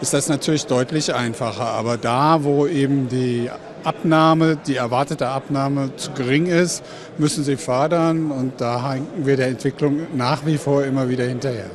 ist 0.00 0.14
das 0.14 0.28
natürlich 0.28 0.66
deutlich 0.66 1.14
einfacher. 1.14 1.66
Aber 1.66 1.96
da, 1.96 2.44
wo 2.44 2.66
eben 2.66 3.08
die 3.08 3.50
Abnahme, 3.84 4.56
die 4.66 4.76
erwartete 4.76 5.28
Abnahme 5.28 5.94
zu 5.96 6.10
gering 6.12 6.46
ist, 6.46 6.82
müssen 7.18 7.44
sie 7.44 7.56
fördern 7.56 8.30
und 8.30 8.60
da 8.60 8.92
hängen 8.92 9.06
wir 9.18 9.36
der 9.36 9.48
Entwicklung 9.48 10.06
nach 10.16 10.44
wie 10.44 10.58
vor 10.58 10.84
immer 10.84 11.08
wieder 11.08 11.24
hinterher. 11.24 11.70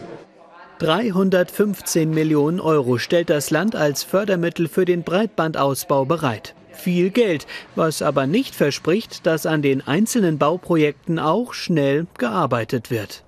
315 0.80 2.10
Millionen 2.10 2.60
Euro 2.60 2.98
stellt 2.98 3.30
das 3.30 3.52
Land 3.52 3.76
als 3.76 4.04
Fördermittel 4.04 4.68
für 4.68 4.84
den 4.84 5.04
Breitbandausbau 5.04 6.06
bereit. 6.06 6.56
Viel 6.74 7.12
Geld, 7.12 7.46
was 7.76 8.02
aber 8.02 8.26
nicht 8.26 8.56
verspricht, 8.56 9.28
dass 9.28 9.46
an 9.46 9.62
den 9.62 9.86
einzelnen 9.86 10.40
Bauprojekten 10.40 11.20
auch 11.20 11.54
schnell 11.54 12.08
gearbeitet 12.18 12.90
wird. 12.90 13.24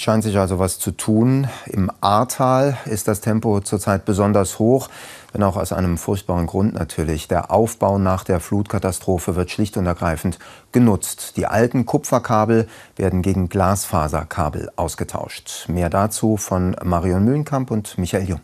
Scheint 0.00 0.24
sich 0.24 0.38
also 0.38 0.58
was 0.58 0.78
zu 0.78 0.92
tun. 0.92 1.46
Im 1.66 1.90
Ahrtal 2.00 2.78
ist 2.86 3.06
das 3.06 3.20
Tempo 3.20 3.60
zurzeit 3.60 4.06
besonders 4.06 4.58
hoch, 4.58 4.88
wenn 5.32 5.42
auch 5.42 5.58
aus 5.58 5.74
einem 5.74 5.98
furchtbaren 5.98 6.46
Grund 6.46 6.72
natürlich. 6.72 7.28
Der 7.28 7.50
Aufbau 7.50 7.98
nach 7.98 8.24
der 8.24 8.40
Flutkatastrophe 8.40 9.36
wird 9.36 9.50
schlicht 9.50 9.76
und 9.76 9.84
ergreifend 9.84 10.38
genutzt. 10.72 11.36
Die 11.36 11.44
alten 11.44 11.84
Kupferkabel 11.84 12.66
werden 12.96 13.20
gegen 13.20 13.50
Glasfaserkabel 13.50 14.70
ausgetauscht. 14.74 15.68
Mehr 15.68 15.90
dazu 15.90 16.38
von 16.38 16.74
Marion 16.82 17.26
Mühlenkamp 17.26 17.70
und 17.70 17.98
Michael 17.98 18.26
Jung. 18.26 18.40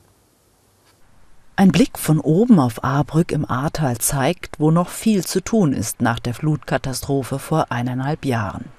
Ein 1.57 1.73
Blick 1.73 1.99
von 1.99 2.21
oben 2.21 2.61
auf 2.61 2.85
Ahrbrück 2.85 3.33
im 3.33 3.51
Ahrtal 3.51 3.97
zeigt, 3.97 4.61
wo 4.61 4.71
noch 4.71 4.91
viel 4.91 5.25
zu 5.25 5.41
tun 5.41 5.73
ist 5.73 6.03
nach 6.03 6.19
der 6.19 6.35
Flutkatastrophe 6.35 7.39
vor 7.39 7.73
eineinhalb 7.73 8.27
Jahren. 8.27 8.76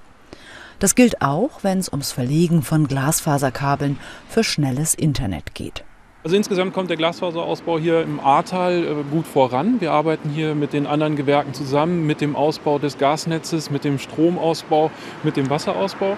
Das 0.79 0.93
gilt 0.93 1.23
auch, 1.23 1.63
wenn 1.63 1.79
es 1.79 1.89
ums 1.89 2.11
Verlegen 2.11 2.61
von 2.61 2.87
Glasfaserkabeln 2.87 3.97
für 4.29 4.43
schnelles 4.43 4.93
Internet 4.93 5.55
geht. 5.55 5.83
Also 6.23 6.35
insgesamt 6.35 6.73
kommt 6.73 6.89
der 6.89 6.97
Glasfaserausbau 6.97 7.79
hier 7.79 8.01
im 8.01 8.19
Ahrtal 8.19 8.83
äh, 8.83 9.03
gut 9.09 9.25
voran. 9.25 9.79
Wir 9.79 9.93
arbeiten 9.93 10.29
hier 10.29 10.55
mit 10.55 10.73
den 10.73 10.85
anderen 10.85 11.15
Gewerken 11.15 11.53
zusammen, 11.53 12.05
mit 12.05 12.21
dem 12.21 12.35
Ausbau 12.35 12.79
des 12.79 12.97
Gasnetzes, 12.97 13.71
mit 13.71 13.85
dem 13.85 13.97
Stromausbau, 13.97 14.91
mit 15.23 15.37
dem 15.37 15.49
Wasserausbau 15.49 16.17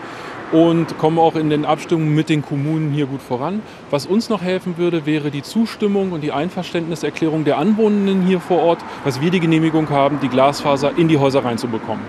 und 0.52 0.98
kommen 0.98 1.20
auch 1.20 1.36
in 1.36 1.50
den 1.50 1.64
Abstimmungen 1.64 2.16
mit 2.16 2.28
den 2.28 2.42
Kommunen 2.42 2.92
hier 2.92 3.06
gut 3.06 3.22
voran. 3.22 3.62
Was 3.92 4.08
uns 4.08 4.30
noch 4.30 4.42
helfen 4.42 4.78
würde, 4.78 5.06
wäre 5.06 5.32
die 5.32 5.44
Zustimmung 5.44 6.12
und 6.12 6.22
die 6.22 6.32
Einverständniserklärung 6.32 7.46
der 7.46 7.60
Anwohnenden 7.60 8.24
hier 8.24 8.40
vor 8.40 8.60
Ort, 8.64 8.80
dass 9.06 9.22
wir 9.22 9.30
die 9.30 9.40
Genehmigung 9.40 9.90
haben, 9.90 10.20
die 10.22 10.30
Glasfaser 10.30 10.98
in 10.98 11.08
die 11.08 11.18
Häuser 11.18 11.46
reinzubekommen. 11.46 12.04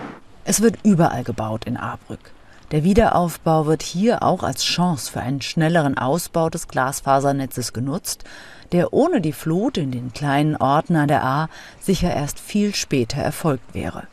Es 0.45 0.63
wird 0.63 0.77
überall 0.85 1.23
gebaut 1.23 1.65
in 1.67 1.77
Ahrbrück. 1.77 2.33
Der 2.71 2.85
Wiederaufbau 2.85 3.67
wird 3.67 3.83
hier 3.83 4.23
auch 4.23 4.45
als 4.45 4.63
Chance 4.63 5.11
für 5.11 5.21
einen 5.21 5.43
schnelleren 5.43 5.99
Ausbau 5.99 6.51
des 6.51 6.69
Glasfasernetzes 6.69 7.73
genutzt, 7.73 8.23
der 8.71 8.93
ohne 8.93 9.21
die 9.21 9.33
Flut 9.33 9.77
in 9.77 9.91
den 9.91 10.13
kleinen 10.13 10.55
Orten 10.55 10.95
an 10.95 11.09
der 11.09 11.25
A 11.25 11.49
sicher 11.81 12.15
erst 12.15 12.39
viel 12.39 12.73
später 12.75 13.21
erfolgt 13.21 13.75
wäre. 13.75 14.05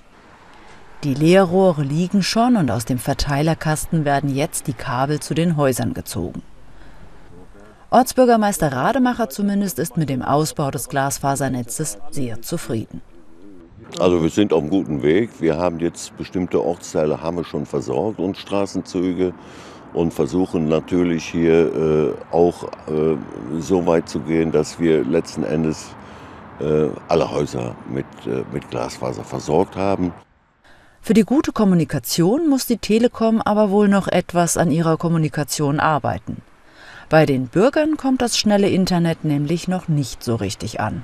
Die 1.04 1.14
Leerrohre 1.14 1.84
liegen 1.84 2.24
schon 2.24 2.56
und 2.56 2.72
aus 2.72 2.86
dem 2.86 2.98
Verteilerkasten 2.98 4.06
werden 4.06 4.34
jetzt 4.34 4.66
die 4.66 4.74
Kabel 4.74 5.20
zu 5.20 5.36
den 5.36 5.56
Häusern 5.56 5.94
gezogen. 5.94 6.42
Ortsbürgermeister 7.92 8.72
Rademacher 8.72 9.30
zumindest 9.30 9.78
ist 9.78 9.98
mit 9.98 10.10
dem 10.10 10.24
Ausbau 10.24 10.72
des 10.72 10.90
Glasfasernetzes 10.90 12.00
sehr 12.10 12.42
zufrieden. 12.42 13.02
Also 14.00 14.22
wir 14.22 14.30
sind 14.30 14.54
auf 14.54 14.62
einem 14.62 14.70
guten 14.70 15.02
Weg. 15.02 15.30
Wir 15.40 15.58
haben 15.58 15.80
jetzt 15.80 16.16
bestimmte 16.18 16.64
Ortsteile 16.64 17.22
haben 17.22 17.38
wir 17.38 17.44
schon 17.44 17.66
versorgt 17.66 18.20
und 18.20 18.38
Straßenzüge 18.38 19.34
und 19.94 20.14
versuchen 20.14 20.68
natürlich 20.68 21.26
hier 21.26 21.74
äh, 21.76 22.36
auch 22.36 22.66
äh, 22.88 23.18
so 23.60 23.86
weit 23.88 24.08
zu 24.10 24.20
gehen, 24.20 24.52
dass 24.52 24.80
wir 24.80 25.04
letzten 25.04 25.44
Endes 25.44 25.96
äh, 26.60 26.90
alle 27.08 27.32
Häuser 27.32 27.76
mit, 27.90 28.06
äh, 28.26 28.44
mit 28.54 28.70
Glasfaser 28.70 29.24
versorgt 29.24 29.76
haben. 29.76 30.14
Für 31.02 31.14
die 31.14 31.24
gute 31.24 31.52
Kommunikation 31.52 32.50
muss 32.50 32.66
die 32.66 32.78
Telekom 32.78 33.42
aber 33.42 33.72
wohl 33.72 33.88
noch 33.88 34.08
etwas 34.08 34.58
an 34.58 34.72
ihrer 34.72 34.98
Kommunikation 34.98 35.80
arbeiten. 35.80 36.42
Bei 37.10 37.26
den 37.26 37.48
Bürgern 37.48 37.96
kommt 37.96 38.22
das 38.22 38.38
schnelle 38.38 38.70
Internet 38.70 39.24
nämlich 39.24 39.68
noch 39.68 39.88
nicht 39.88 40.22
so 40.24 40.36
richtig 40.36 40.82
an. 40.82 41.04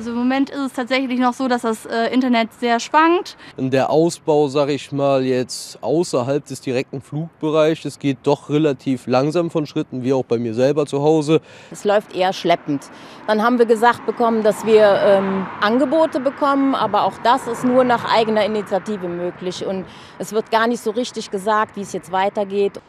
Also 0.00 0.12
im 0.12 0.16
Moment 0.16 0.48
ist 0.48 0.58
es 0.58 0.72
tatsächlich 0.72 1.20
noch 1.20 1.34
so, 1.34 1.46
dass 1.46 1.60
das 1.60 1.84
äh, 1.84 2.06
Internet 2.06 2.54
sehr 2.54 2.80
schwankt. 2.80 3.36
Der 3.58 3.90
Ausbau, 3.90 4.48
sage 4.48 4.72
ich 4.72 4.92
mal, 4.92 5.26
jetzt 5.26 5.78
außerhalb 5.82 6.42
des 6.42 6.62
direkten 6.62 7.02
Flugbereichs, 7.02 7.98
geht 7.98 8.16
doch 8.22 8.48
relativ 8.48 9.06
langsam 9.06 9.50
von 9.50 9.66
Schritten, 9.66 10.02
wie 10.02 10.14
auch 10.14 10.24
bei 10.24 10.38
mir 10.38 10.54
selber 10.54 10.86
zu 10.86 11.02
Hause. 11.02 11.42
Es 11.70 11.84
läuft 11.84 12.16
eher 12.16 12.32
schleppend. 12.32 12.86
Dann 13.26 13.42
haben 13.42 13.58
wir 13.58 13.66
gesagt 13.66 14.06
bekommen, 14.06 14.42
dass 14.42 14.64
wir 14.64 15.02
ähm, 15.04 15.46
Angebote 15.60 16.18
bekommen, 16.18 16.74
aber 16.74 17.04
auch 17.04 17.18
das 17.22 17.46
ist 17.46 17.64
nur 17.64 17.84
nach 17.84 18.10
eigener 18.10 18.46
Initiative 18.46 19.06
möglich. 19.06 19.66
Und 19.66 19.84
es 20.18 20.32
wird 20.32 20.50
gar 20.50 20.66
nicht 20.66 20.82
so 20.82 20.92
richtig 20.92 21.30
gesagt, 21.30 21.76
wie 21.76 21.82
es 21.82 21.92
jetzt 21.92 22.10
weitergeht. 22.10 22.80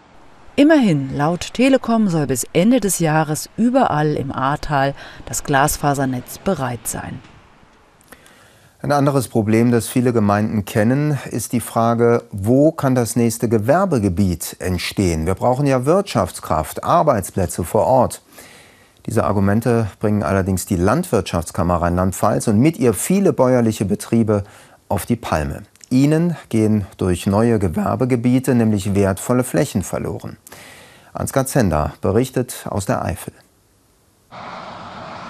Immerhin, 0.57 1.15
laut 1.15 1.53
Telekom 1.53 2.09
soll 2.09 2.27
bis 2.27 2.45
Ende 2.51 2.81
des 2.81 2.99
Jahres 2.99 3.49
überall 3.55 4.15
im 4.15 4.33
Ahrtal 4.33 4.93
das 5.25 5.43
Glasfasernetz 5.43 6.39
bereit 6.39 6.87
sein. 6.87 7.21
Ein 8.81 8.91
anderes 8.91 9.27
Problem, 9.27 9.71
das 9.71 9.87
viele 9.87 10.11
Gemeinden 10.11 10.65
kennen, 10.65 11.17
ist 11.29 11.53
die 11.53 11.61
Frage, 11.61 12.23
wo 12.31 12.71
kann 12.71 12.95
das 12.95 13.15
nächste 13.15 13.47
Gewerbegebiet 13.47 14.57
entstehen? 14.59 15.25
Wir 15.25 15.35
brauchen 15.35 15.67
ja 15.67 15.85
Wirtschaftskraft, 15.85 16.83
Arbeitsplätze 16.83 17.63
vor 17.63 17.85
Ort. 17.85 18.21
Diese 19.05 19.23
Argumente 19.23 19.87
bringen 19.99 20.23
allerdings 20.23 20.65
die 20.65 20.75
Landwirtschaftskammer 20.75 21.75
Rheinland-Pfalz 21.75 22.47
und 22.47 22.59
mit 22.59 22.77
ihr 22.77 22.93
viele 22.93 23.33
bäuerliche 23.33 23.85
Betriebe 23.85 24.43
auf 24.89 25.05
die 25.05 25.15
Palme. 25.15 25.63
Ihnen 25.91 26.37
gehen 26.49 26.87
durch 26.97 27.27
neue 27.27 27.59
Gewerbegebiete 27.59 28.55
nämlich 28.55 28.95
wertvolle 28.95 29.43
Flächen 29.43 29.83
verloren. 29.83 30.37
Ansgar 31.13 31.45
Zender 31.45 31.93
berichtet 32.01 32.65
aus 32.69 32.85
der 32.85 33.03
Eifel. 33.03 33.33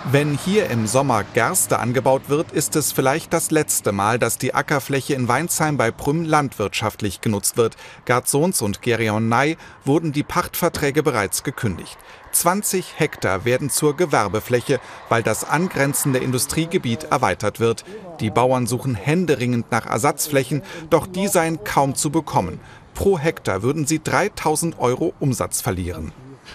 Wenn 0.09 0.35
hier 0.35 0.69
im 0.71 0.87
Sommer 0.87 1.23
Gerste 1.23 1.77
angebaut 1.77 2.23
wird, 2.27 2.51
ist 2.51 2.75
es 2.75 2.91
vielleicht 2.91 3.33
das 3.33 3.51
letzte 3.51 3.91
Mal, 3.91 4.17
dass 4.17 4.39
die 4.39 4.55
Ackerfläche 4.55 5.13
in 5.13 5.27
Weinsheim 5.27 5.77
bei 5.77 5.91
Prüm 5.91 6.25
landwirtschaftlich 6.25 7.21
genutzt 7.21 7.55
wird. 7.55 7.75
Gerd 8.05 8.27
Sohns 8.27 8.63
und 8.63 8.81
Gerion 8.81 9.29
Ney 9.29 9.57
wurden 9.85 10.11
die 10.11 10.23
Pachtverträge 10.23 11.03
bereits 11.03 11.43
gekündigt. 11.43 11.97
20 12.31 12.99
Hektar 12.99 13.45
werden 13.45 13.69
zur 13.69 13.95
Gewerbefläche, 13.95 14.79
weil 15.09 15.23
das 15.23 15.43
angrenzende 15.43 16.19
Industriegebiet 16.19 17.05
erweitert 17.05 17.59
wird. 17.59 17.83
Die 18.19 18.29
Bauern 18.29 18.67
suchen 18.67 18.95
händeringend 18.95 19.71
nach 19.71 19.85
Ersatzflächen, 19.85 20.61
doch 20.89 21.07
die 21.07 21.27
seien 21.27 21.63
kaum 21.63 21.95
zu 21.95 22.09
bekommen. 22.09 22.59
Pro 22.93 23.17
Hektar 23.17 23.63
würden 23.63 23.85
sie 23.85 24.01
3000 24.03 24.79
Euro 24.79 25.13
Umsatz 25.19 25.61
verlieren. 25.61 26.11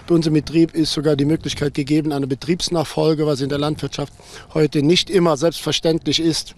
Bei 0.06 0.14
unserem 0.14 0.34
Betrieb 0.34 0.74
ist 0.74 0.92
sogar 0.92 1.16
die 1.16 1.24
Möglichkeit 1.24 1.74
gegeben, 1.74 2.12
eine 2.12 2.26
Betriebsnachfolge, 2.26 3.26
was 3.26 3.40
in 3.40 3.48
der 3.48 3.58
Landwirtschaft 3.58 4.12
heute 4.54 4.82
nicht 4.82 5.10
immer 5.10 5.36
selbstverständlich 5.36 6.20
ist. 6.20 6.54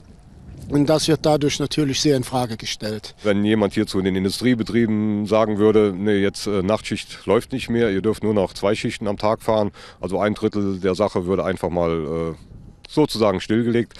Und 0.68 0.86
das 0.86 1.08
wird 1.08 1.24
dadurch 1.24 1.58
natürlich 1.60 2.00
sehr 2.00 2.16
in 2.16 2.24
Frage 2.24 2.56
gestellt. 2.56 3.14
Wenn 3.22 3.44
jemand 3.44 3.74
hier 3.74 3.86
zu 3.86 4.02
den 4.02 4.14
Industriebetrieben 4.16 5.26
sagen 5.26 5.58
würde, 5.58 5.94
nee, 5.96 6.16
jetzt 6.16 6.46
äh, 6.46 6.62
Nachtschicht 6.62 7.24
läuft 7.26 7.52
nicht 7.52 7.70
mehr, 7.70 7.90
ihr 7.90 8.02
dürft 8.02 8.22
nur 8.22 8.34
noch 8.34 8.52
zwei 8.52 8.74
Schichten 8.74 9.08
am 9.08 9.16
Tag 9.16 9.42
fahren, 9.42 9.70
also 10.00 10.18
ein 10.20 10.34
Drittel 10.34 10.78
der 10.80 10.94
Sache 10.94 11.26
würde 11.26 11.44
einfach 11.44 11.70
mal 11.70 12.34
äh, 12.34 12.58
sozusagen 12.88 13.40
stillgelegt, 13.40 13.94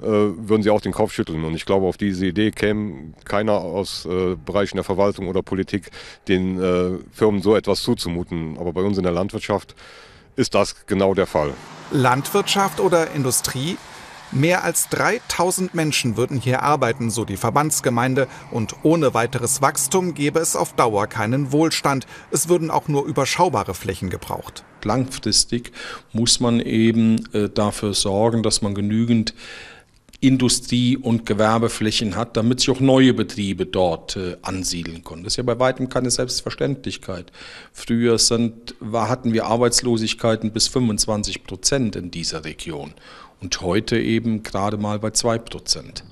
äh, 0.00 0.06
würden 0.06 0.62
sie 0.62 0.70
auch 0.70 0.80
den 0.80 0.92
Kopf 0.92 1.12
schütteln. 1.12 1.44
Und 1.44 1.54
ich 1.54 1.66
glaube, 1.66 1.86
auf 1.86 1.96
diese 1.96 2.26
Idee 2.26 2.50
käme 2.50 3.14
keiner 3.24 3.54
aus 3.54 4.06
äh, 4.06 4.36
Bereichen 4.36 4.76
der 4.76 4.84
Verwaltung 4.84 5.28
oder 5.28 5.42
Politik, 5.42 5.90
den 6.28 6.62
äh, 6.62 6.98
Firmen 7.12 7.42
so 7.42 7.54
etwas 7.54 7.82
zuzumuten. 7.82 8.56
Aber 8.58 8.72
bei 8.72 8.82
uns 8.82 8.96
in 8.96 9.04
der 9.04 9.12
Landwirtschaft 9.12 9.74
ist 10.36 10.54
das 10.54 10.86
genau 10.86 11.14
der 11.14 11.26
Fall. 11.26 11.52
Landwirtschaft 11.92 12.80
oder 12.80 13.10
Industrie? 13.12 13.76
Mehr 14.36 14.64
als 14.64 14.88
3000 14.88 15.74
Menschen 15.74 16.16
würden 16.16 16.40
hier 16.40 16.64
arbeiten, 16.64 17.08
so 17.08 17.24
die 17.24 17.36
Verbandsgemeinde, 17.36 18.26
und 18.50 18.74
ohne 18.82 19.14
weiteres 19.14 19.62
Wachstum 19.62 20.12
gäbe 20.12 20.40
es 20.40 20.56
auf 20.56 20.72
Dauer 20.72 21.06
keinen 21.06 21.52
Wohlstand. 21.52 22.08
Es 22.32 22.48
würden 22.48 22.68
auch 22.68 22.88
nur 22.88 23.04
überschaubare 23.04 23.74
Flächen 23.74 24.10
gebraucht. 24.10 24.64
Langfristig 24.82 25.70
muss 26.12 26.40
man 26.40 26.58
eben 26.58 27.32
äh, 27.32 27.48
dafür 27.48 27.94
sorgen, 27.94 28.42
dass 28.42 28.60
man 28.60 28.74
genügend 28.74 29.34
Industrie- 30.20 30.96
und 30.96 31.26
Gewerbeflächen 31.26 32.16
hat, 32.16 32.36
damit 32.36 32.58
sich 32.58 32.70
auch 32.70 32.80
neue 32.80 33.12
Betriebe 33.12 33.66
dort 33.66 34.16
äh, 34.16 34.36
ansiedeln 34.42 35.04
können. 35.04 35.22
Das 35.22 35.34
ist 35.34 35.36
ja 35.36 35.42
bei 35.44 35.60
weitem 35.60 35.88
keine 35.88 36.10
Selbstverständlichkeit. 36.10 37.30
Früher 37.72 38.18
sind, 38.18 38.74
war, 38.80 39.08
hatten 39.08 39.32
wir 39.32 39.46
Arbeitslosigkeiten 39.46 40.50
bis 40.50 40.66
25 40.68 41.44
Prozent 41.44 41.94
in 41.94 42.10
dieser 42.10 42.44
Region 42.44 42.94
und 43.40 43.60
heute 43.60 43.98
eben 43.98 44.42
gerade 44.42 44.76
mal 44.76 44.98
bei 44.98 45.10
2 45.10 45.38
Prozent. 45.38 46.04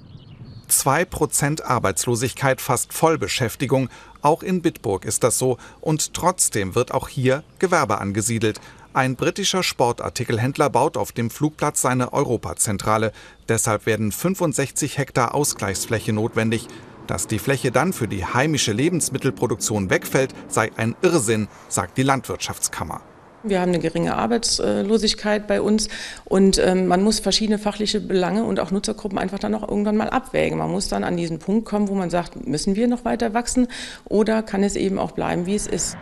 2 0.68 1.04
Prozent 1.04 1.64
Arbeitslosigkeit, 1.64 2.60
fast 2.60 2.92
Vollbeschäftigung. 2.92 3.88
Auch 4.22 4.42
in 4.42 4.62
Bitburg 4.62 5.04
ist 5.04 5.22
das 5.22 5.38
so. 5.38 5.58
Und 5.80 6.14
trotzdem 6.14 6.74
wird 6.74 6.92
auch 6.92 7.08
hier 7.08 7.44
Gewerbe 7.58 7.98
angesiedelt. 7.98 8.60
Ein 8.94 9.16
britischer 9.16 9.62
Sportartikelhändler 9.62 10.70
baut 10.70 10.96
auf 10.96 11.12
dem 11.12 11.30
Flugplatz 11.30 11.82
seine 11.82 12.12
Europazentrale. 12.12 13.12
Deshalb 13.48 13.86
werden 13.86 14.12
65 14.12 14.98
Hektar 14.98 15.34
Ausgleichsfläche 15.34 16.12
notwendig. 16.12 16.68
Dass 17.06 17.26
die 17.26 17.38
Fläche 17.38 17.70
dann 17.70 17.92
für 17.92 18.08
die 18.08 18.24
heimische 18.24 18.72
Lebensmittelproduktion 18.72 19.90
wegfällt, 19.90 20.34
sei 20.48 20.70
ein 20.76 20.94
Irrsinn, 21.02 21.48
sagt 21.68 21.98
die 21.98 22.02
Landwirtschaftskammer. 22.02 23.00
Wir 23.44 23.60
haben 23.60 23.70
eine 23.70 23.80
geringe 23.80 24.14
Arbeitslosigkeit 24.14 25.46
bei 25.46 25.60
uns 25.60 25.88
und 26.24 26.58
ähm, 26.58 26.86
man 26.86 27.02
muss 27.02 27.18
verschiedene 27.18 27.58
fachliche 27.58 28.00
Belange 28.00 28.44
und 28.44 28.60
auch 28.60 28.70
Nutzergruppen 28.70 29.18
einfach 29.18 29.38
dann 29.38 29.54
auch 29.54 29.68
irgendwann 29.68 29.96
mal 29.96 30.10
abwägen. 30.10 30.58
Man 30.58 30.70
muss 30.70 30.88
dann 30.88 31.02
an 31.02 31.16
diesen 31.16 31.38
Punkt 31.38 31.64
kommen, 31.64 31.88
wo 31.88 31.94
man 31.94 32.10
sagt, 32.10 32.46
müssen 32.46 32.76
wir 32.76 32.86
noch 32.86 33.04
weiter 33.04 33.34
wachsen 33.34 33.66
oder 34.04 34.42
kann 34.42 34.62
es 34.62 34.76
eben 34.76 34.98
auch 34.98 35.12
bleiben, 35.12 35.46
wie 35.46 35.56
es 35.56 35.66
ist. 35.66 35.96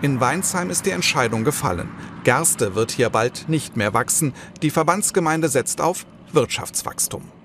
In 0.00 0.20
Weinsheim 0.20 0.70
ist 0.70 0.86
die 0.86 0.90
Entscheidung 0.90 1.44
gefallen. 1.44 1.88
Gerste 2.24 2.74
wird 2.74 2.92
hier 2.92 3.10
bald 3.10 3.48
nicht 3.48 3.76
mehr 3.76 3.94
wachsen. 3.94 4.32
Die 4.62 4.70
Verbandsgemeinde 4.70 5.48
setzt 5.48 5.80
auf 5.80 6.06
Wirtschaftswachstum. 6.32 7.37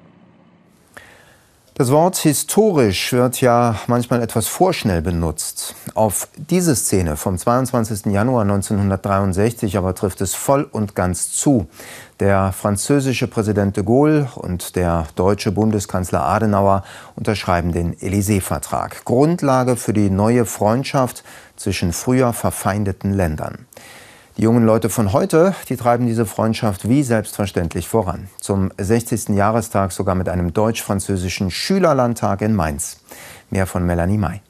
Das 1.76 1.90
Wort 1.90 2.18
historisch 2.18 3.14
wird 3.14 3.42
ja 3.42 3.80
manchmal 3.88 4.22
etwas 4.22 4.48
vorschnell 4.48 5.02
benutzt. 5.02 5.74
Auf 5.96 6.28
diese 6.38 6.76
Szene 6.76 7.18
vom 7.18 7.36
22. 7.36 8.14
Januar 8.14 8.44
1963 8.44 9.76
aber 9.76 9.96
trifft 9.96 10.22
es 10.22 10.36
voll 10.36 10.70
und 10.72 10.94
ganz 10.94 11.32
zu. 11.32 11.66
Der 12.20 12.52
französische 12.52 13.28
Präsident 13.28 13.76
de 13.76 13.84
Gaulle 13.84 14.30
und 14.36 14.76
der 14.76 15.08
deutsche 15.16 15.52
Bundeskanzler 15.52 16.24
Adenauer 16.24 16.84
unterschreiben 17.16 17.72
den 17.72 17.96
Élysée-Vertrag. 17.96 19.04
Grundlage 19.04 19.76
für 19.76 19.94
die 19.94 20.12
neue 20.12 20.46
Freundschaft 20.46 21.24
zwischen 21.56 21.92
früher 21.92 22.34
verfeindeten 22.34 23.14
Ländern. 23.14 23.66
Die 24.38 24.42
jungen 24.42 24.66
Leute 24.66 24.90
von 24.90 25.14
heute, 25.14 25.54
die 25.70 25.76
treiben 25.76 26.08
diese 26.08 26.26
Freundschaft 26.26 26.90
wie 26.90 27.04
selbstverständlich 27.04 27.88
voran. 27.88 28.30
Zum 28.40 28.72
60. 28.80 29.30
Jahrestag 29.30 29.92
sogar 29.92 30.16
mit 30.16 30.28
einem 30.28 30.54
deutsch-französischen 30.54 31.52
Schülerlandtag 31.52 32.42
in 32.42 32.56
Mainz. 32.56 33.00
Mehr 33.52 33.68
von 33.68 33.86
Melanie 33.86 34.18
May. 34.18 34.42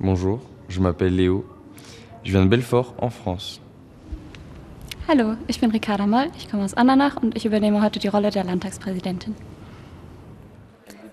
Bonjour, 0.00 0.40
je 0.68 0.80
m'appelle 0.80 1.14
Léo. 1.14 1.44
Je 2.24 2.32
viens 2.32 2.42
de 2.42 2.48
Belfort 2.48 2.94
en 2.98 3.10
France. 3.10 3.60
Hallo, 5.06 5.36
ich 5.46 5.60
bin 5.60 5.70
Ricarda 5.70 6.06
Moll, 6.06 6.30
ich 6.36 6.50
komme 6.50 6.64
aus 6.64 6.74
Andernach 6.74 7.16
und 7.22 7.36
ich 7.36 7.46
übernehme 7.46 7.82
heute 7.82 8.00
die 8.00 8.08
Rolle 8.08 8.30
der 8.30 8.42
Landtagspräsidentin. 8.42 9.36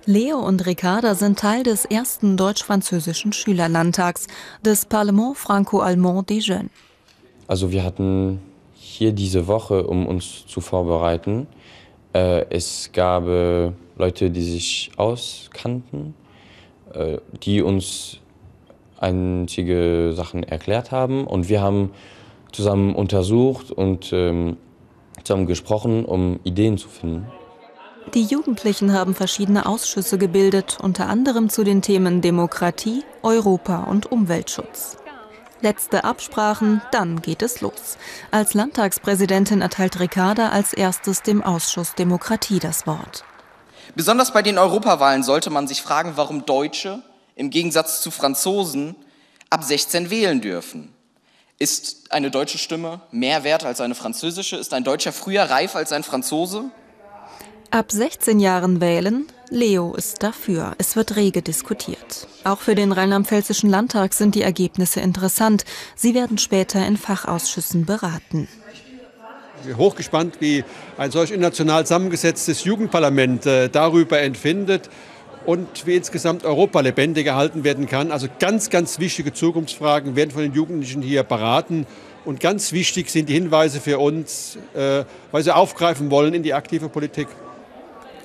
Leo 0.06 0.40
und 0.40 0.66
Ricarda 0.66 1.14
sind 1.14 1.38
Teil 1.38 1.62
des 1.62 1.86
ersten 1.86 2.36
deutsch-französischen 2.36 3.34
Schülerlandtags, 3.34 4.26
des 4.66 4.86
Parlement 4.86 5.38
Franco-Allemand 5.38 6.30
des 6.30 6.48
Jeunes. 6.48 6.72
Also 7.48 7.72
wir 7.72 7.84
hatten 7.84 8.42
hier 8.74 9.12
diese 9.12 9.46
Woche, 9.46 9.86
um 9.86 10.08
uns 10.08 10.48
zu 10.48 10.60
vorbereiten. 10.60 11.46
Äh, 12.14 12.46
es 12.50 12.90
gab 12.92 13.28
äh, 13.28 13.72
Leute, 13.96 14.32
die 14.32 14.42
sich 14.42 14.92
auskannten, 14.98 16.16
äh, 16.94 17.18
die 17.44 17.62
uns 17.62 18.20
einzige 18.98 20.14
Sachen 20.16 20.42
erklärt 20.42 20.92
haben 20.92 21.28
und 21.28 21.48
wir 21.48 21.62
haben 21.62 21.92
zusammen 22.52 22.96
untersucht 22.96 23.72
und 23.72 24.12
ähm, 24.14 24.58
zusammen 25.24 25.46
gesprochen, 25.46 26.06
um 26.06 26.40
Ideen 26.44 26.78
zu 26.80 26.90
finden. 26.90 27.28
Die 28.14 28.24
Jugendlichen 28.24 28.92
haben 28.92 29.16
verschiedene 29.16 29.66
Ausschüsse 29.66 30.18
gebildet, 30.18 30.78
unter 30.82 31.08
anderem 31.08 31.50
zu 31.50 31.64
den 31.64 31.82
Themen 31.82 32.22
Demokratie, 32.22 33.04
Europa 33.24 33.84
und 33.84 34.12
Umweltschutz. 34.12 34.98
Letzte 35.62 36.04
Absprachen, 36.04 36.82
dann 36.92 37.22
geht 37.22 37.42
es 37.42 37.62
los. 37.62 37.98
Als 38.32 38.54
Landtagspräsidentin 38.54 39.62
erteilt 39.62 40.00
Ricarda 40.00 40.50
als 40.50 40.74
erstes 40.74 41.22
dem 41.22 41.44
Ausschuss 41.44 41.94
Demokratie 41.94 42.60
das 42.60 42.86
Wort. 42.88 43.24
Besonders 43.96 44.34
bei 44.34 44.42
den 44.42 44.58
Europawahlen 44.58 45.24
sollte 45.24 45.50
man 45.50 45.68
sich 45.68 45.82
fragen, 45.82 46.14
warum 46.16 46.46
Deutsche 46.46 47.04
im 47.36 47.50
Gegensatz 47.50 48.02
zu 48.02 48.12
Franzosen 48.12 48.96
ab 49.50 49.64
16 49.64 50.10
wählen 50.10 50.42
dürfen. 50.42 50.94
Ist 51.60 52.12
eine 52.12 52.32
deutsche 52.32 52.58
Stimme 52.58 53.02
mehr 53.12 53.44
wert 53.44 53.64
als 53.64 53.82
eine 53.82 53.94
französische? 53.94 54.56
Ist 54.56 54.74
ein 54.74 54.84
Deutscher 54.84 55.14
früher 55.14 55.44
reif 55.44 55.76
als 55.76 55.92
ein 55.92 56.04
Franzose? 56.04 56.72
Ab 57.74 57.90
16 57.90 58.42
Jahren 58.42 58.82
wählen, 58.82 59.28
Leo 59.50 59.94
ist 59.94 60.24
dafür. 60.24 60.74
Es 60.78 60.98
wird 60.98 61.16
rege 61.16 61.42
diskutiert. 61.42 62.28
Auch 62.44 62.60
für 62.60 62.76
den 62.76 62.92
Rheinland-Pfälzischen 62.92 63.70
Landtag 63.70 64.14
sind 64.14 64.36
die 64.36 64.42
Ergebnisse 64.42 65.00
interessant. 65.00 65.64
Sie 65.96 66.14
werden 66.14 66.38
später 66.38 66.86
in 66.86 66.98
Fachausschüssen 66.98 67.86
beraten. 67.86 68.50
Ich 69.62 69.68
bin 69.68 69.78
hochgespannt, 69.78 70.42
wie 70.42 70.66
ein 70.98 71.12
solch 71.12 71.32
international 71.32 71.86
zusammengesetztes 71.86 72.66
Jugendparlament 72.66 73.46
äh, 73.46 73.70
darüber 73.70 74.20
entfindet 74.20 74.90
und 75.46 75.88
wie 75.88 75.96
insgesamt 75.96 76.44
Europa 76.44 76.82
lebendig 76.82 77.26
erhalten 77.28 77.64
werden 77.64 77.88
kann. 77.88 78.12
Also 78.12 78.28
ganz, 78.38 78.70
ganz 78.70 79.00
wichtige 79.00 79.32
Zukunftsfragen 79.32 80.18
werden 80.18 80.32
von 80.32 80.42
den 80.42 80.54
Jugendlichen 80.54 81.02
hier 81.02 81.24
beraten. 81.24 81.88
Und 82.26 82.42
ganz 82.42 82.74
wichtig 82.74 83.10
sind 83.10 83.30
die 83.30 83.34
Hinweise 83.34 83.80
für 83.80 83.98
uns, 83.98 84.58
äh, 84.74 85.06
weil 85.32 85.42
sie 85.42 85.56
aufgreifen 85.56 86.12
wollen 86.12 86.34
in 86.34 86.44
die 86.44 86.54
aktive 86.54 86.90
Politik. 86.90 87.30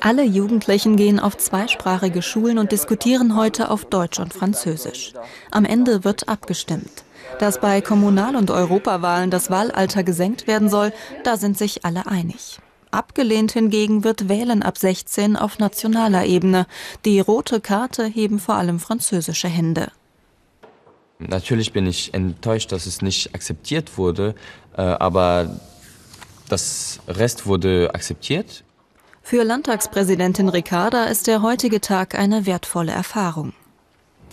Alle 0.01 0.25
Jugendlichen 0.25 0.97
gehen 0.97 1.19
auf 1.19 1.37
zweisprachige 1.37 2.23
Schulen 2.23 2.59
und 2.59 2.73
diskutieren 2.73 3.37
heute 3.37 3.71
auf 3.71 3.85
Deutsch 3.85 4.19
und 4.19 4.35
Französisch. 4.35 5.13
Am 5.51 5.65
Ende 5.65 6.05
wird 6.05 6.29
abgestimmt. 6.29 7.05
Dass 7.39 7.61
bei 7.61 7.81
Kommunal- 7.81 8.37
und 8.37 8.51
Europawahlen 8.51 9.31
das 9.31 9.51
Wahlalter 9.51 10.05
gesenkt 10.05 10.47
werden 10.47 10.69
soll, 10.69 10.93
da 11.25 11.37
sind 11.37 11.59
sich 11.59 11.85
alle 11.85 12.07
einig. 12.07 12.59
Abgelehnt 12.91 13.53
hingegen 13.53 14.05
wird 14.05 14.29
Wählen 14.29 14.63
ab 14.63 14.79
16 14.79 15.37
auf 15.37 15.59
nationaler 15.59 16.25
Ebene. 16.25 16.67
Die 17.05 17.21
rote 17.21 17.61
Karte 17.61 18.07
heben 18.07 18.39
vor 18.39 18.55
allem 18.55 18.79
französische 18.79 19.49
Hände. 19.49 19.89
Natürlich 21.19 21.73
bin 21.73 21.87
ich 21.87 22.15
enttäuscht, 22.15 22.73
dass 22.73 22.87
es 22.87 23.03
nicht 23.03 23.35
akzeptiert 23.35 23.97
wurde, 23.99 24.35
äh, 24.77 24.83
aber 24.83 25.59
das 26.49 27.01
Rest 27.09 27.47
wurde 27.47 27.91
akzeptiert. 27.95 28.65
Für 29.29 29.43
Landtagspräsidentin 29.43 30.49
Ricarda 30.49 31.07
ist 31.07 31.27
der 31.27 31.43
heutige 31.43 31.81
Tag 31.81 32.17
eine 32.17 32.47
wertvolle 32.47 32.93
Erfahrung. 32.93 33.55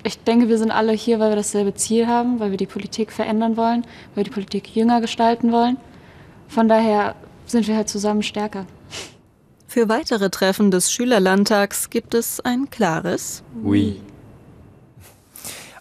Ich 0.04 0.20
denke, 0.20 0.50
wir 0.50 0.60
sind 0.60 0.70
alle 0.70 0.92
hier, 0.92 1.20
weil 1.20 1.32
wir 1.32 1.36
dasselbe 1.36 1.74
Ziel 1.74 2.06
haben, 2.06 2.40
weil 2.40 2.52
wir 2.52 2.60
die 2.60 2.68
Politik 2.68 3.12
verändern 3.12 3.58
wollen, 3.58 3.88
weil 4.14 4.18
wir 4.18 4.24
die 4.26 4.30
Politik 4.30 4.76
jünger 4.76 5.02
gestalten 5.02 5.52
wollen. 5.52 5.78
Von 6.48 6.68
daher 6.68 7.16
sind 7.48 7.68
wir 7.68 7.76
halt 7.76 7.90
zusammen 7.90 8.22
stärker. 8.22 8.68
Für 9.68 9.90
weitere 9.90 10.30
Treffen 10.30 10.70
des 10.70 10.92
Schülerlandtags 10.92 11.90
gibt 11.90 12.14
es 12.14 12.40
ein 12.42 12.70
klares 12.70 13.42
Oui. 13.64 14.00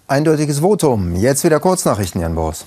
Eindeutiges 0.06 0.60
Votum. 0.60 1.16
Jetzt 1.16 1.44
wieder 1.44 1.60
Kurznachrichten, 1.60 2.22
Jan 2.22 2.34
Boris. 2.34 2.64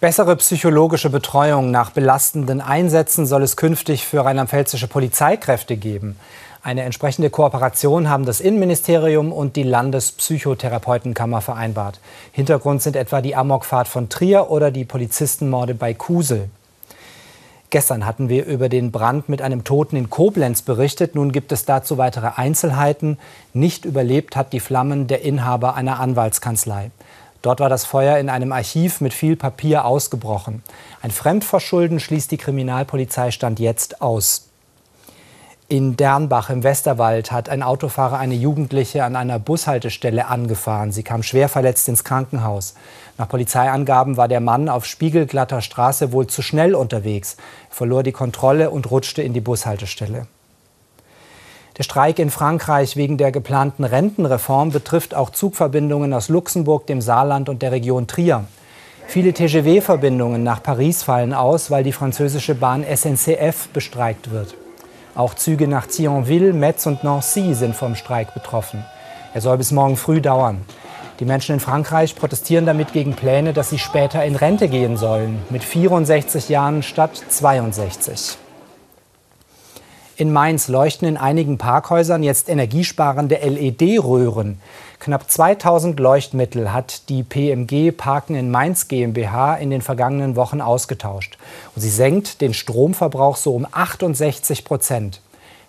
Bessere 0.00 0.36
psychologische 0.36 1.08
Betreuung 1.08 1.70
nach 1.70 1.90
belastenden 1.90 2.60
Einsätzen 2.60 3.26
soll 3.26 3.42
es 3.42 3.56
künftig 3.56 4.04
für 4.04 4.24
rheinland-pfälzische 4.24 4.88
Polizeikräfte 4.88 5.76
geben. 5.76 6.16
Eine 6.62 6.82
entsprechende 6.82 7.30
Kooperation 7.30 8.08
haben 8.08 8.26
das 8.26 8.40
Innenministerium 8.40 9.32
und 9.32 9.56
die 9.56 9.62
Landespsychotherapeutenkammer 9.62 11.40
vereinbart. 11.40 12.00
Hintergrund 12.32 12.82
sind 12.82 12.96
etwa 12.96 13.20
die 13.20 13.36
Amokfahrt 13.36 13.86
von 13.86 14.08
Trier 14.08 14.50
oder 14.50 14.70
die 14.70 14.84
Polizistenmorde 14.84 15.74
bei 15.74 15.94
Kusel. 15.94 16.48
Gestern 17.70 18.06
hatten 18.06 18.28
wir 18.28 18.46
über 18.46 18.68
den 18.68 18.92
Brand 18.92 19.28
mit 19.28 19.42
einem 19.42 19.64
Toten 19.64 19.96
in 19.96 20.08
Koblenz 20.08 20.62
berichtet. 20.62 21.14
Nun 21.14 21.32
gibt 21.32 21.50
es 21.50 21.64
dazu 21.64 21.98
weitere 21.98 22.30
Einzelheiten. 22.36 23.18
Nicht 23.52 23.84
überlebt 23.84 24.36
hat 24.36 24.52
die 24.52 24.60
Flammen 24.60 25.06
der 25.06 25.22
Inhaber 25.22 25.74
einer 25.74 25.98
Anwaltskanzlei. 25.98 26.90
Dort 27.44 27.60
war 27.60 27.68
das 27.68 27.84
Feuer 27.84 28.16
in 28.16 28.30
einem 28.30 28.52
Archiv 28.52 29.02
mit 29.02 29.12
viel 29.12 29.36
Papier 29.36 29.84
ausgebrochen. 29.84 30.62
Ein 31.02 31.10
Fremdverschulden 31.10 32.00
schließt 32.00 32.30
die 32.30 32.38
Kriminalpolizei 32.38 33.30
Stand 33.32 33.60
jetzt 33.60 34.00
aus. 34.00 34.48
In 35.68 35.94
Dernbach 35.94 36.48
im 36.48 36.62
Westerwald 36.62 37.32
hat 37.32 37.50
ein 37.50 37.62
Autofahrer 37.62 38.18
eine 38.18 38.34
Jugendliche 38.34 39.04
an 39.04 39.14
einer 39.14 39.38
Bushaltestelle 39.38 40.26
angefahren. 40.26 40.90
Sie 40.90 41.02
kam 41.02 41.22
schwer 41.22 41.50
verletzt 41.50 41.86
ins 41.86 42.02
Krankenhaus. 42.02 42.76
Nach 43.18 43.28
Polizeiangaben 43.28 44.16
war 44.16 44.28
der 44.28 44.40
Mann 44.40 44.70
auf 44.70 44.86
spiegelglatter 44.86 45.60
Straße 45.60 46.12
wohl 46.12 46.26
zu 46.26 46.40
schnell 46.40 46.74
unterwegs, 46.74 47.36
verlor 47.68 48.02
die 48.02 48.12
Kontrolle 48.12 48.70
und 48.70 48.90
rutschte 48.90 49.20
in 49.20 49.34
die 49.34 49.42
Bushaltestelle. 49.42 50.28
Der 51.76 51.82
Streik 51.82 52.20
in 52.20 52.30
Frankreich 52.30 52.96
wegen 52.96 53.18
der 53.18 53.32
geplanten 53.32 53.82
Rentenreform 53.82 54.70
betrifft 54.70 55.12
auch 55.12 55.30
Zugverbindungen 55.30 56.12
aus 56.12 56.28
Luxemburg, 56.28 56.86
dem 56.86 57.00
Saarland 57.00 57.48
und 57.48 57.62
der 57.62 57.72
Region 57.72 58.06
Trier. 58.06 58.44
Viele 59.08 59.32
TGV-Verbindungen 59.32 60.44
nach 60.44 60.62
Paris 60.62 61.02
fallen 61.02 61.34
aus, 61.34 61.72
weil 61.72 61.82
die 61.82 61.90
französische 61.90 62.54
Bahn 62.54 62.84
SNCF 62.84 63.68
bestreikt 63.72 64.30
wird. 64.30 64.54
Auch 65.16 65.34
Züge 65.34 65.66
nach 65.66 65.86
Thionville, 65.86 66.52
Metz 66.52 66.86
und 66.86 67.02
Nancy 67.02 67.54
sind 67.54 67.74
vom 67.74 67.96
Streik 67.96 68.34
betroffen. 68.34 68.84
Er 69.34 69.40
soll 69.40 69.58
bis 69.58 69.72
morgen 69.72 69.96
früh 69.96 70.20
dauern. 70.20 70.60
Die 71.18 71.24
Menschen 71.24 71.54
in 71.54 71.60
Frankreich 71.60 72.14
protestieren 72.14 72.66
damit 72.66 72.92
gegen 72.92 73.14
Pläne, 73.14 73.52
dass 73.52 73.70
sie 73.70 73.78
später 73.80 74.24
in 74.24 74.36
Rente 74.36 74.68
gehen 74.68 74.96
sollen, 74.96 75.42
mit 75.50 75.64
64 75.64 76.48
Jahren 76.48 76.84
statt 76.84 77.20
62. 77.28 78.38
In 80.16 80.32
Mainz 80.32 80.68
leuchten 80.68 81.08
in 81.08 81.16
einigen 81.16 81.58
Parkhäusern 81.58 82.22
jetzt 82.22 82.48
energiesparende 82.48 83.36
LED-Röhren. 83.36 84.60
Knapp 85.00 85.28
2000 85.28 85.98
Leuchtmittel 85.98 86.72
hat 86.72 87.08
die 87.08 87.24
PMG 87.24 87.90
Parken 87.90 88.36
in 88.36 88.48
Mainz 88.48 88.86
GmbH 88.86 89.56
in 89.56 89.70
den 89.70 89.82
vergangenen 89.82 90.36
Wochen 90.36 90.60
ausgetauscht. 90.60 91.36
Und 91.74 91.82
sie 91.82 91.90
senkt 91.90 92.40
den 92.42 92.54
Stromverbrauch 92.54 93.36
so 93.36 93.56
um 93.56 93.66
68 93.70 94.64
Prozent. 94.64 95.20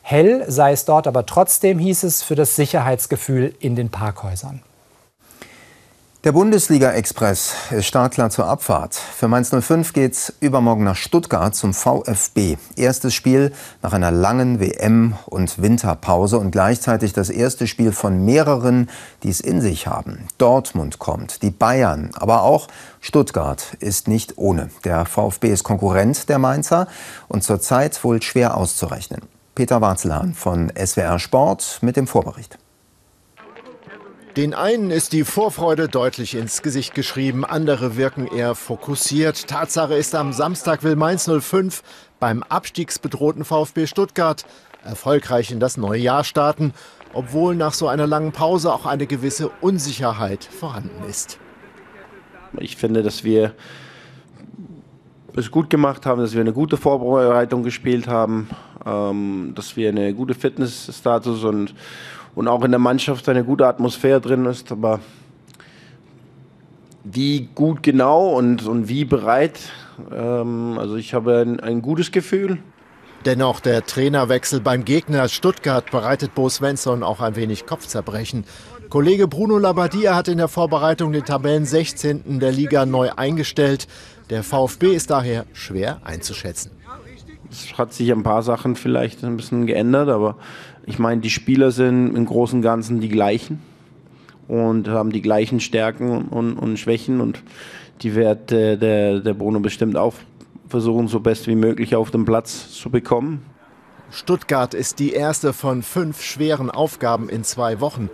Hell 0.03 0.45
sei 0.47 0.73
es 0.73 0.85
dort 0.85 1.07
aber 1.07 1.25
trotzdem, 1.25 1.79
hieß 1.79 2.03
es, 2.03 2.21
für 2.21 2.35
das 2.35 2.55
Sicherheitsgefühl 2.55 3.55
in 3.59 3.75
den 3.75 3.89
Parkhäusern. 3.89 4.61
Der 6.25 6.31
Bundesliga-Express 6.31 7.53
ist 7.69 7.85
startklar 7.85 8.31
zur 8.31 8.47
Abfahrt. 8.47 8.95
Für 8.95 9.27
Mainz 9.27 9.51
05 9.51 9.93
geht's 9.93 10.33
übermorgen 10.39 10.83
nach 10.83 10.95
Stuttgart 10.95 11.53
zum 11.53 11.71
VfB. 11.71 12.57
Erstes 12.75 13.13
Spiel 13.13 13.53
nach 13.83 13.93
einer 13.93 14.09
langen 14.09 14.59
WM- 14.59 15.13
und 15.27 15.61
Winterpause 15.61 16.39
und 16.39 16.49
gleichzeitig 16.49 17.13
das 17.13 17.29
erste 17.29 17.67
Spiel 17.67 17.91
von 17.91 18.25
mehreren, 18.25 18.89
die 19.21 19.29
es 19.29 19.39
in 19.39 19.61
sich 19.61 19.85
haben. 19.85 20.25
Dortmund 20.39 20.97
kommt, 20.97 21.43
die 21.43 21.51
Bayern, 21.51 22.09
aber 22.15 22.41
auch 22.41 22.69
Stuttgart 23.01 23.77
ist 23.79 24.07
nicht 24.07 24.39
ohne. 24.39 24.71
Der 24.83 25.05
VfB 25.05 25.53
ist 25.53 25.63
Konkurrent 25.63 26.27
der 26.27 26.39
Mainzer 26.39 26.87
und 27.27 27.43
zurzeit 27.43 28.03
wohl 28.03 28.19
schwer 28.23 28.57
auszurechnen. 28.57 29.21
Peter 29.53 29.79
Warzelhahn 29.79 30.33
von 30.33 30.71
SWR 30.75 31.19
Sport 31.19 31.77
mit 31.81 31.97
dem 31.97 32.07
Vorbericht. 32.07 32.57
Den 34.37 34.53
einen 34.53 34.91
ist 34.91 35.13
die 35.13 35.23
Vorfreude 35.23 35.87
deutlich 35.87 36.35
ins 36.35 36.61
Gesicht 36.61 36.93
geschrieben, 36.93 37.45
andere 37.45 37.95
wirken 37.95 38.27
eher 38.27 38.53
fokussiert. 38.53 39.47
Tatsache 39.47 39.93
ist, 39.93 40.13
am 40.13 40.33
Samstag 40.33 40.83
will 40.83 40.97
Mainz 40.97 41.29
05 41.29 41.81
beim 42.19 42.43
abstiegsbedrohten 42.43 43.45
VfB 43.45 43.87
Stuttgart 43.87 44.45
erfolgreich 44.83 45.51
in 45.51 45.61
das 45.61 45.77
neue 45.77 46.01
Jahr 46.01 46.25
starten, 46.25 46.73
obwohl 47.13 47.55
nach 47.55 47.73
so 47.73 47.87
einer 47.87 48.07
langen 48.07 48.33
Pause 48.33 48.73
auch 48.73 48.85
eine 48.85 49.07
gewisse 49.07 49.51
Unsicherheit 49.61 50.43
vorhanden 50.43 51.09
ist. 51.09 51.39
Ich 52.59 52.75
finde, 52.75 53.03
dass 53.03 53.23
wir 53.23 53.53
es 55.33 55.49
gut 55.49 55.69
gemacht 55.69 56.05
haben, 56.05 56.19
dass 56.19 56.33
wir 56.33 56.41
eine 56.41 56.53
gute 56.53 56.75
Vorbereitung 56.75 57.63
gespielt 57.63 58.09
haben, 58.09 58.49
ähm, 58.85 59.53
dass 59.55 59.77
wir 59.77 59.89
eine 59.89 60.13
gute 60.13 60.33
Fitnessstatus 60.33 61.45
und 61.45 61.73
und 62.35 62.47
auch 62.47 62.63
in 62.63 62.71
der 62.71 62.79
Mannschaft 62.79 63.27
eine 63.29 63.43
gute 63.43 63.65
Atmosphäre 63.65 64.21
drin 64.21 64.45
ist. 64.45 64.71
Aber 64.71 64.99
wie 67.03 67.49
gut 67.55 67.81
genau 67.81 68.29
und, 68.29 68.65
und 68.65 68.89
wie 68.89 69.05
bereit, 69.05 69.59
ähm, 70.13 70.77
also 70.77 70.95
ich 70.95 71.13
habe 71.13 71.39
ein, 71.41 71.59
ein 71.59 71.81
gutes 71.81 72.11
Gefühl. 72.11 72.59
Dennoch 73.25 73.59
der 73.59 73.85
Trainerwechsel 73.85 74.59
beim 74.59 74.85
Gegner 74.85 75.27
Stuttgart 75.29 75.89
bereitet 75.89 76.35
Bo 76.35 76.47
Svensson 76.47 77.01
auch 77.01 77.21
ein 77.21 77.35
wenig 77.35 77.65
Kopfzerbrechen. 77.65 78.43
Kollege 78.89 79.27
Bruno 79.27 79.57
Labbadia 79.57 80.15
hat 80.15 80.27
in 80.27 80.37
der 80.37 80.47
Vorbereitung 80.47 81.11
den 81.11 81.25
Tabellen 81.25 81.65
16. 81.65 82.39
der 82.39 82.51
Liga 82.51 82.85
neu 82.85 83.09
eingestellt. 83.15 83.87
Der 84.29 84.43
VfB 84.43 84.93
ist 84.93 85.09
daher 85.09 85.45
schwer 85.53 86.01
einzuschätzen. 86.03 86.71
Es 87.51 87.77
hat 87.77 87.93
sich 87.93 88.11
ein 88.11 88.23
paar 88.23 88.43
Sachen 88.43 88.75
vielleicht 88.75 89.23
ein 89.23 89.37
bisschen 89.37 89.65
geändert, 89.65 90.09
aber 90.09 90.37
ich 90.85 90.99
meine, 90.99 91.21
die 91.21 91.29
Spieler 91.29 91.71
sind 91.71 92.15
im 92.15 92.25
Großen 92.25 92.59
und 92.59 92.63
Ganzen 92.63 92.99
die 92.99 93.09
gleichen 93.09 93.61
und 94.47 94.87
haben 94.87 95.11
die 95.11 95.21
gleichen 95.21 95.59
Stärken 95.59 96.25
und, 96.25 96.57
und 96.57 96.77
Schwächen 96.77 97.21
und 97.21 97.41
die 98.01 98.15
wird 98.15 98.51
äh, 98.51 98.77
der, 98.77 99.19
der 99.19 99.33
Bruno 99.33 99.59
bestimmt 99.59 99.97
auch 99.97 100.13
versuchen, 100.67 101.07
so 101.07 101.19
best 101.19 101.47
wie 101.47 101.55
möglich 101.55 101.95
auf 101.95 102.11
dem 102.11 102.25
Platz 102.25 102.71
zu 102.71 102.89
bekommen. 102.89 103.45
Stuttgart 104.11 104.73
ist 104.73 104.99
die 104.99 105.13
erste 105.13 105.53
von 105.53 105.81
fünf 105.83 106.21
schweren 106.21 106.69
Aufgaben 106.69 107.29
in 107.29 107.43
zwei 107.43 107.79
Wochen. 107.79 108.09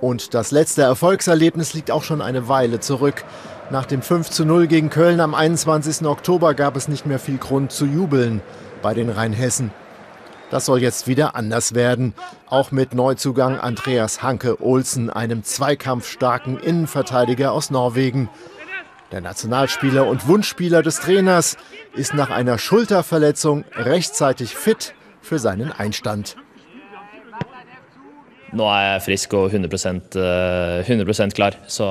Und 0.00 0.34
das 0.34 0.50
letzte 0.50 0.82
Erfolgserlebnis 0.82 1.74
liegt 1.74 1.90
auch 1.90 2.04
schon 2.04 2.22
eine 2.22 2.48
Weile 2.48 2.80
zurück. 2.80 3.24
Nach 3.70 3.84
dem 3.84 4.00
5 4.00 4.30
zu 4.30 4.44
0 4.44 4.66
gegen 4.66 4.90
Köln 4.90 5.20
am 5.20 5.34
21. 5.34 6.06
Oktober 6.06 6.54
gab 6.54 6.76
es 6.76 6.88
nicht 6.88 7.04
mehr 7.04 7.18
viel 7.18 7.38
Grund 7.38 7.72
zu 7.72 7.84
jubeln 7.84 8.40
bei 8.82 8.94
den 8.94 9.10
Rheinhessen. 9.10 9.70
Das 10.50 10.64
soll 10.64 10.80
jetzt 10.80 11.06
wieder 11.06 11.36
anders 11.36 11.74
werden. 11.74 12.14
Auch 12.46 12.70
mit 12.70 12.94
Neuzugang 12.94 13.58
Andreas 13.58 14.22
Hanke 14.22 14.62
Olsen, 14.62 15.10
einem 15.10 15.44
zweikampfstarken 15.44 16.58
Innenverteidiger 16.58 17.52
aus 17.52 17.70
Norwegen. 17.70 18.30
Der 19.12 19.20
Nationalspieler 19.20 20.06
und 20.06 20.26
Wunschspieler 20.26 20.82
des 20.82 21.00
Trainers 21.00 21.56
ist 21.94 22.14
nach 22.14 22.30
einer 22.30 22.58
Schulterverletzung 22.58 23.64
rechtzeitig 23.74 24.54
fit 24.54 24.94
für 25.20 25.38
seinen 25.38 25.72
Einstand. 25.72 26.36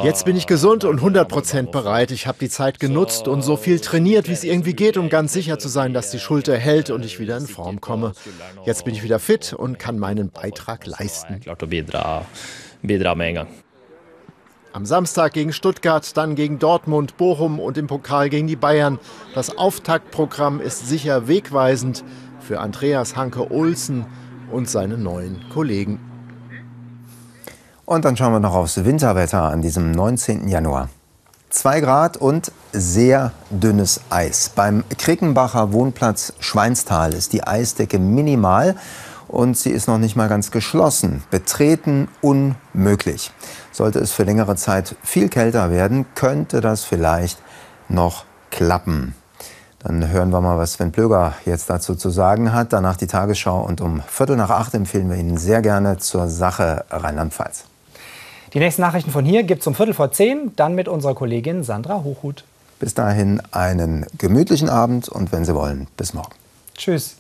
Eh, 0.02 0.06
Jetzt 0.06 0.26
bin 0.26 0.36
ich 0.36 0.48
gesund 0.48 0.84
und 0.86 1.00
100% 1.02 1.70
bereit. 1.72 2.12
Ich 2.12 2.26
habe 2.26 2.38
die 2.40 2.50
Zeit 2.50 2.80
genutzt 2.80 3.28
und 3.28 3.44
so 3.44 3.58
viel 3.58 3.80
trainiert, 3.80 4.28
wie 4.28 4.34
es 4.34 4.44
irgendwie 4.44 4.74
geht, 4.74 4.98
um 4.98 5.10
ganz 5.10 5.34
sicher 5.34 5.60
zu 5.60 5.68
sein, 5.68 5.94
dass 5.94 6.10
die 6.10 6.20
Schulter 6.20 6.58
hält 6.58 6.90
und 6.90 7.06
ich 7.06 7.20
wieder 7.20 7.38
in 7.38 7.46
Form 7.48 7.80
komme. 7.80 8.14
Jetzt 8.66 8.86
bin 8.86 8.96
ich 8.96 9.04
wieder 9.04 9.20
fit 9.20 9.54
und 9.54 9.78
kann 9.78 10.00
meinen 10.00 10.30
Beitrag 10.32 10.86
leisten. 10.88 11.42
Am 14.74 14.86
Samstag 14.86 15.34
gegen 15.34 15.54
Stuttgart, 15.54 16.16
dann 16.18 16.36
gegen 16.36 16.60
Dortmund, 16.60 17.18
Bochum 17.18 17.60
und 17.60 17.78
im 17.78 17.88
Pokal 17.88 18.30
gegen 18.30 18.48
die 18.48 18.56
Bayern. 18.56 19.00
Das 19.34 19.58
Auftaktprogramm 19.58 20.60
ist 20.60 20.88
sicher 20.88 21.28
wegweisend 21.28 22.04
für 22.40 22.60
Andreas 22.60 23.16
Hanke 23.16 23.52
Olsen 23.52 24.06
und 24.52 24.70
seine 24.70 24.98
neuen 24.98 25.44
Kollegen. 25.50 26.00
Und 27.88 28.04
dann 28.04 28.18
schauen 28.18 28.34
wir 28.34 28.42
noch 28.42 28.54
aufs 28.54 28.84
Winterwetter 28.84 29.44
an 29.44 29.62
diesem 29.62 29.92
19. 29.92 30.50
Januar. 30.50 30.90
2 31.52 31.80
Grad 31.80 32.18
und 32.18 32.52
sehr 32.74 33.32
dünnes 33.50 34.02
Eis. 34.10 34.52
Beim 34.54 34.84
Krickenbacher 34.98 35.72
Wohnplatz 35.72 36.34
Schweinstal 36.42 37.14
ist 37.14 37.32
die 37.32 37.48
Eisdecke 37.48 37.98
minimal 37.98 38.76
und 39.30 39.58
sie 39.58 39.70
ist 39.70 39.88
noch 39.88 40.00
nicht 40.00 40.18
mal 40.18 40.28
ganz 40.28 40.52
geschlossen. 40.52 41.24
Betreten 41.32 42.10
unmöglich. 42.22 43.32
Sollte 43.72 44.00
es 44.00 44.12
für 44.12 44.24
längere 44.24 44.58
Zeit 44.58 44.98
viel 45.02 45.30
kälter 45.30 45.72
werden, 45.72 46.06
könnte 46.14 46.60
das 46.60 46.84
vielleicht 46.84 47.40
noch 47.88 48.26
klappen. 48.52 49.16
Dann 49.80 50.10
hören 50.10 50.32
wir 50.32 50.42
mal, 50.42 50.58
was 50.58 50.74
Sven 50.74 50.92
Plöger 50.92 51.36
jetzt 51.46 51.70
dazu 51.70 51.96
zu 51.96 52.10
sagen 52.10 52.52
hat. 52.52 52.74
Danach 52.74 52.98
die 52.98 53.08
Tagesschau 53.08 53.62
und 53.62 53.80
um 53.80 54.02
Viertel 54.10 54.36
nach 54.36 54.50
acht 54.50 54.74
empfehlen 54.74 55.10
wir 55.10 55.16
Ihnen 55.16 55.38
sehr 55.38 55.62
gerne 55.62 55.96
zur 55.96 56.28
Sache 56.28 56.84
Rheinland-Pfalz. 56.90 57.64
Die 58.54 58.60
nächsten 58.60 58.82
Nachrichten 58.82 59.12
von 59.12 59.26
hier 59.26 59.44
gibt 59.44 59.62
es 59.62 59.68
um 59.68 59.76
Viertel 59.76 59.94
vor 59.94 60.12
zehn, 60.12 60.52
dann 60.56 60.76
mit 60.76 60.88
unserer 60.88 61.16
Kollegin 61.16 61.64
Sandra 61.64 62.04
Hochhuth. 62.04 62.44
Bis 62.80 62.94
dahin 62.94 63.42
einen 63.52 64.06
gemütlichen 64.18 64.70
Abend 64.70 65.10
und 65.10 65.32
wenn 65.32 65.46
Sie 65.46 65.56
wollen, 65.56 65.88
bis 65.98 66.14
morgen. 66.14 66.34
Tschüss. 66.76 67.16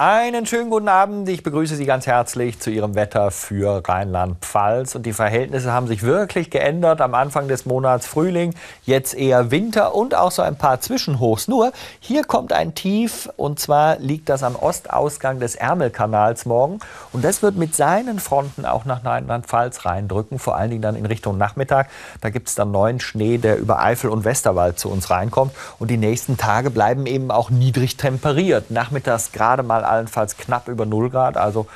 Einen 0.00 0.46
schönen 0.46 0.70
guten 0.70 0.86
Abend. 0.86 1.28
Ich 1.28 1.42
begrüße 1.42 1.74
Sie 1.74 1.84
ganz 1.84 2.06
herzlich 2.06 2.60
zu 2.60 2.70
Ihrem 2.70 2.94
Wetter 2.94 3.32
für 3.32 3.82
Rheinland-Pfalz. 3.84 4.94
Und 4.94 5.06
die 5.06 5.12
Verhältnisse 5.12 5.72
haben 5.72 5.88
sich 5.88 6.04
wirklich 6.04 6.50
geändert. 6.50 7.00
Am 7.00 7.14
Anfang 7.16 7.48
des 7.48 7.66
Monats 7.66 8.06
Frühling, 8.06 8.54
jetzt 8.84 9.12
eher 9.14 9.50
Winter 9.50 9.96
und 9.96 10.14
auch 10.14 10.30
so 10.30 10.42
ein 10.42 10.54
paar 10.54 10.80
Zwischenhochs. 10.80 11.48
Nur 11.48 11.72
hier 11.98 12.22
kommt 12.22 12.52
ein 12.52 12.76
Tief 12.76 13.28
und 13.36 13.58
zwar 13.58 13.98
liegt 13.98 14.28
das 14.28 14.44
am 14.44 14.54
Ostausgang 14.54 15.40
des 15.40 15.56
Ärmelkanals 15.56 16.46
morgen. 16.46 16.78
Und 17.12 17.24
das 17.24 17.42
wird 17.42 17.56
mit 17.56 17.74
seinen 17.74 18.20
Fronten 18.20 18.66
auch 18.66 18.84
nach 18.84 19.04
Rheinland-Pfalz 19.04 19.84
reindrücken, 19.84 20.38
vor 20.38 20.54
allen 20.54 20.70
Dingen 20.70 20.82
dann 20.82 20.94
in 20.94 21.06
Richtung 21.06 21.38
Nachmittag. 21.38 21.90
Da 22.20 22.30
gibt 22.30 22.48
es 22.48 22.54
dann 22.54 22.70
neuen 22.70 23.00
Schnee, 23.00 23.38
der 23.38 23.58
über 23.58 23.82
Eifel 23.82 24.10
und 24.10 24.24
Westerwald 24.24 24.78
zu 24.78 24.90
uns 24.90 25.10
reinkommt. 25.10 25.56
Und 25.80 25.90
die 25.90 25.96
nächsten 25.96 26.36
Tage 26.36 26.70
bleiben 26.70 27.06
eben 27.06 27.32
auch 27.32 27.50
niedrig 27.50 27.96
temperiert. 27.96 28.70
Nachmittags 28.70 29.32
gerade 29.32 29.64
mal 29.64 29.87
allenfalls 29.88 30.36
knapp 30.36 30.68
über 30.68 30.86
0 30.86 31.10
Grad. 31.10 31.36
Also 31.36 31.66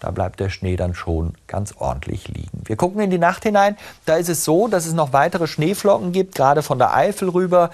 da 0.00 0.10
bleibt 0.10 0.40
der 0.40 0.48
Schnee 0.48 0.76
dann 0.76 0.94
schon 0.94 1.34
ganz 1.46 1.74
ordentlich 1.78 2.28
liegen. 2.28 2.62
Wir 2.64 2.76
gucken 2.76 3.00
in 3.00 3.10
die 3.10 3.18
Nacht 3.18 3.42
hinein. 3.42 3.76
Da 4.06 4.16
ist 4.16 4.28
es 4.28 4.44
so, 4.44 4.68
dass 4.68 4.86
es 4.86 4.94
noch 4.94 5.12
weitere 5.12 5.46
Schneeflocken 5.46 6.12
gibt, 6.12 6.34
gerade 6.34 6.62
von 6.62 6.78
der 6.78 6.94
Eifel 6.94 7.28
rüber. 7.28 7.70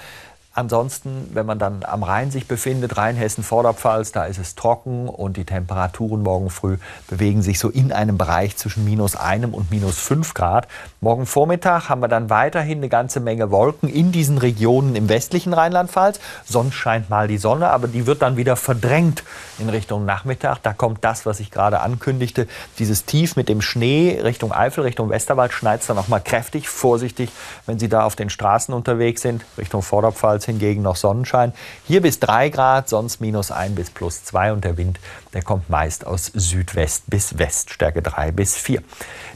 Ansonsten, 0.57 1.29
wenn 1.35 1.45
man 1.45 1.59
dann 1.59 1.85
am 1.85 2.03
Rhein 2.03 2.31
sich 2.31 2.49
befindet, 2.49 2.97
Rheinhessen, 2.97 3.45
Vorderpfalz, 3.45 4.13
da 4.13 4.25
ist 4.25 4.39
es 4.39 4.55
trocken 4.55 5.07
und 5.07 5.37
die 5.37 5.45
Temperaturen 5.45 6.23
morgen 6.23 6.49
früh 6.49 6.79
bewegen 7.09 7.43
sich 7.43 7.59
so 7.59 7.69
in 7.69 7.93
einem 7.93 8.17
Bereich 8.17 8.57
zwischen 8.57 8.83
minus 8.87 9.17
einem 9.17 9.53
und 9.53 9.71
minus 9.71 9.99
fünf 9.99 10.33
Grad. 10.33 10.67
Morgen 11.03 11.27
Vormittag 11.27 11.91
haben 11.91 12.01
wir 12.01 12.09
dann 12.09 12.31
weiterhin 12.31 12.79
eine 12.79 12.89
ganze 12.89 13.21
Menge 13.21 13.51
Wolken 13.51 13.91
in 13.91 14.13
diesen 14.13 14.39
Regionen 14.39 14.97
im 14.97 15.11
westlichen 15.11 15.53
Rheinland-Pfalz. 15.53 16.21
Sonst 16.47 16.75
scheint 16.75 17.11
mal 17.11 17.29
die 17.29 17.37
Sonne, 17.37 17.69
aber 17.69 17.87
die 17.87 18.07
wird 18.07 18.23
dann 18.23 18.39
wieder 18.39 18.57
verdrängt 18.57 19.25
in 19.59 19.69
Richtung 19.69 20.07
Nachmittag. 20.07 20.63
Da 20.63 20.73
kommt 20.73 21.05
das, 21.05 21.27
was 21.27 21.39
ich 21.39 21.51
gerade 21.51 21.81
ankündigte, 21.81 22.49
dieses 22.79 23.05
Tief 23.05 23.37
mit 23.37 23.51
dem 23.51 23.61
Schnee 23.61 24.21
Richtung 24.23 24.53
Eifel, 24.53 24.85
Richtung 24.85 25.11
Westerwald 25.11 25.53
schneit 25.53 25.83
es 25.83 25.87
dann 25.87 25.99
auch 25.99 26.09
mal 26.09 26.21
kräftig. 26.21 26.71
Vorsichtig, 26.71 27.29
wenn 27.67 27.79
Sie 27.79 27.91
da 27.91 28.05
auf 28.05 28.17
den 28.17 28.31
Straßen 28.31 28.73
unterwegs 28.73 29.21
sind, 29.21 29.45
Richtung 29.59 29.83
Vorderpfalz 29.83 30.46
hingegen 30.47 30.83
noch 30.83 30.97
Sonnenschein. 30.97 31.53
Hier 31.87 32.01
bis 32.01 32.19
3 32.21 32.49
Grad, 32.49 32.89
sonst 32.89 33.21
minus 33.21 33.51
1 33.51 33.75
bis 33.75 33.91
plus 33.91 34.25
2 34.25 34.53
und 34.53 34.65
der 34.65 34.77
Wind, 34.77 34.99
der 35.35 35.43
kommt 35.43 35.69
meist 35.69 36.07
aus 36.07 36.31
Südwest 36.35 37.05
bis 37.09 37.39
West, 37.39 37.71
Stärke 37.71 38.03
3 38.03 38.33
bis 38.33 38.57
4. 38.57 38.83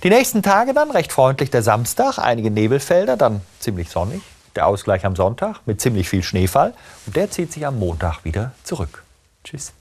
Die 0.03 0.11
nächsten 0.11 0.43
Tage 0.43 0.73
dann 0.73 0.91
recht 0.91 1.13
freundlich 1.13 1.51
der 1.51 1.63
Samstag, 1.63 2.19
einige 2.19 2.51
Nebelfelder, 2.51 3.17
dann 3.17 3.43
ziemlich 3.59 3.91
sonnig. 3.91 4.23
Der 4.57 4.67
Ausgleich 4.67 5.05
am 5.07 5.15
Sonntag 5.15 5.61
mit 5.67 5.81
ziemlich 5.81 6.09
viel 6.09 6.23
Schneefall 6.23 6.75
und 7.07 7.15
der 7.15 7.31
zieht 7.31 7.53
sich 7.53 7.67
am 7.67 7.79
Montag 7.79 8.25
wieder 8.25 8.53
zurück. 8.65 9.05
Tschüss. 9.45 9.73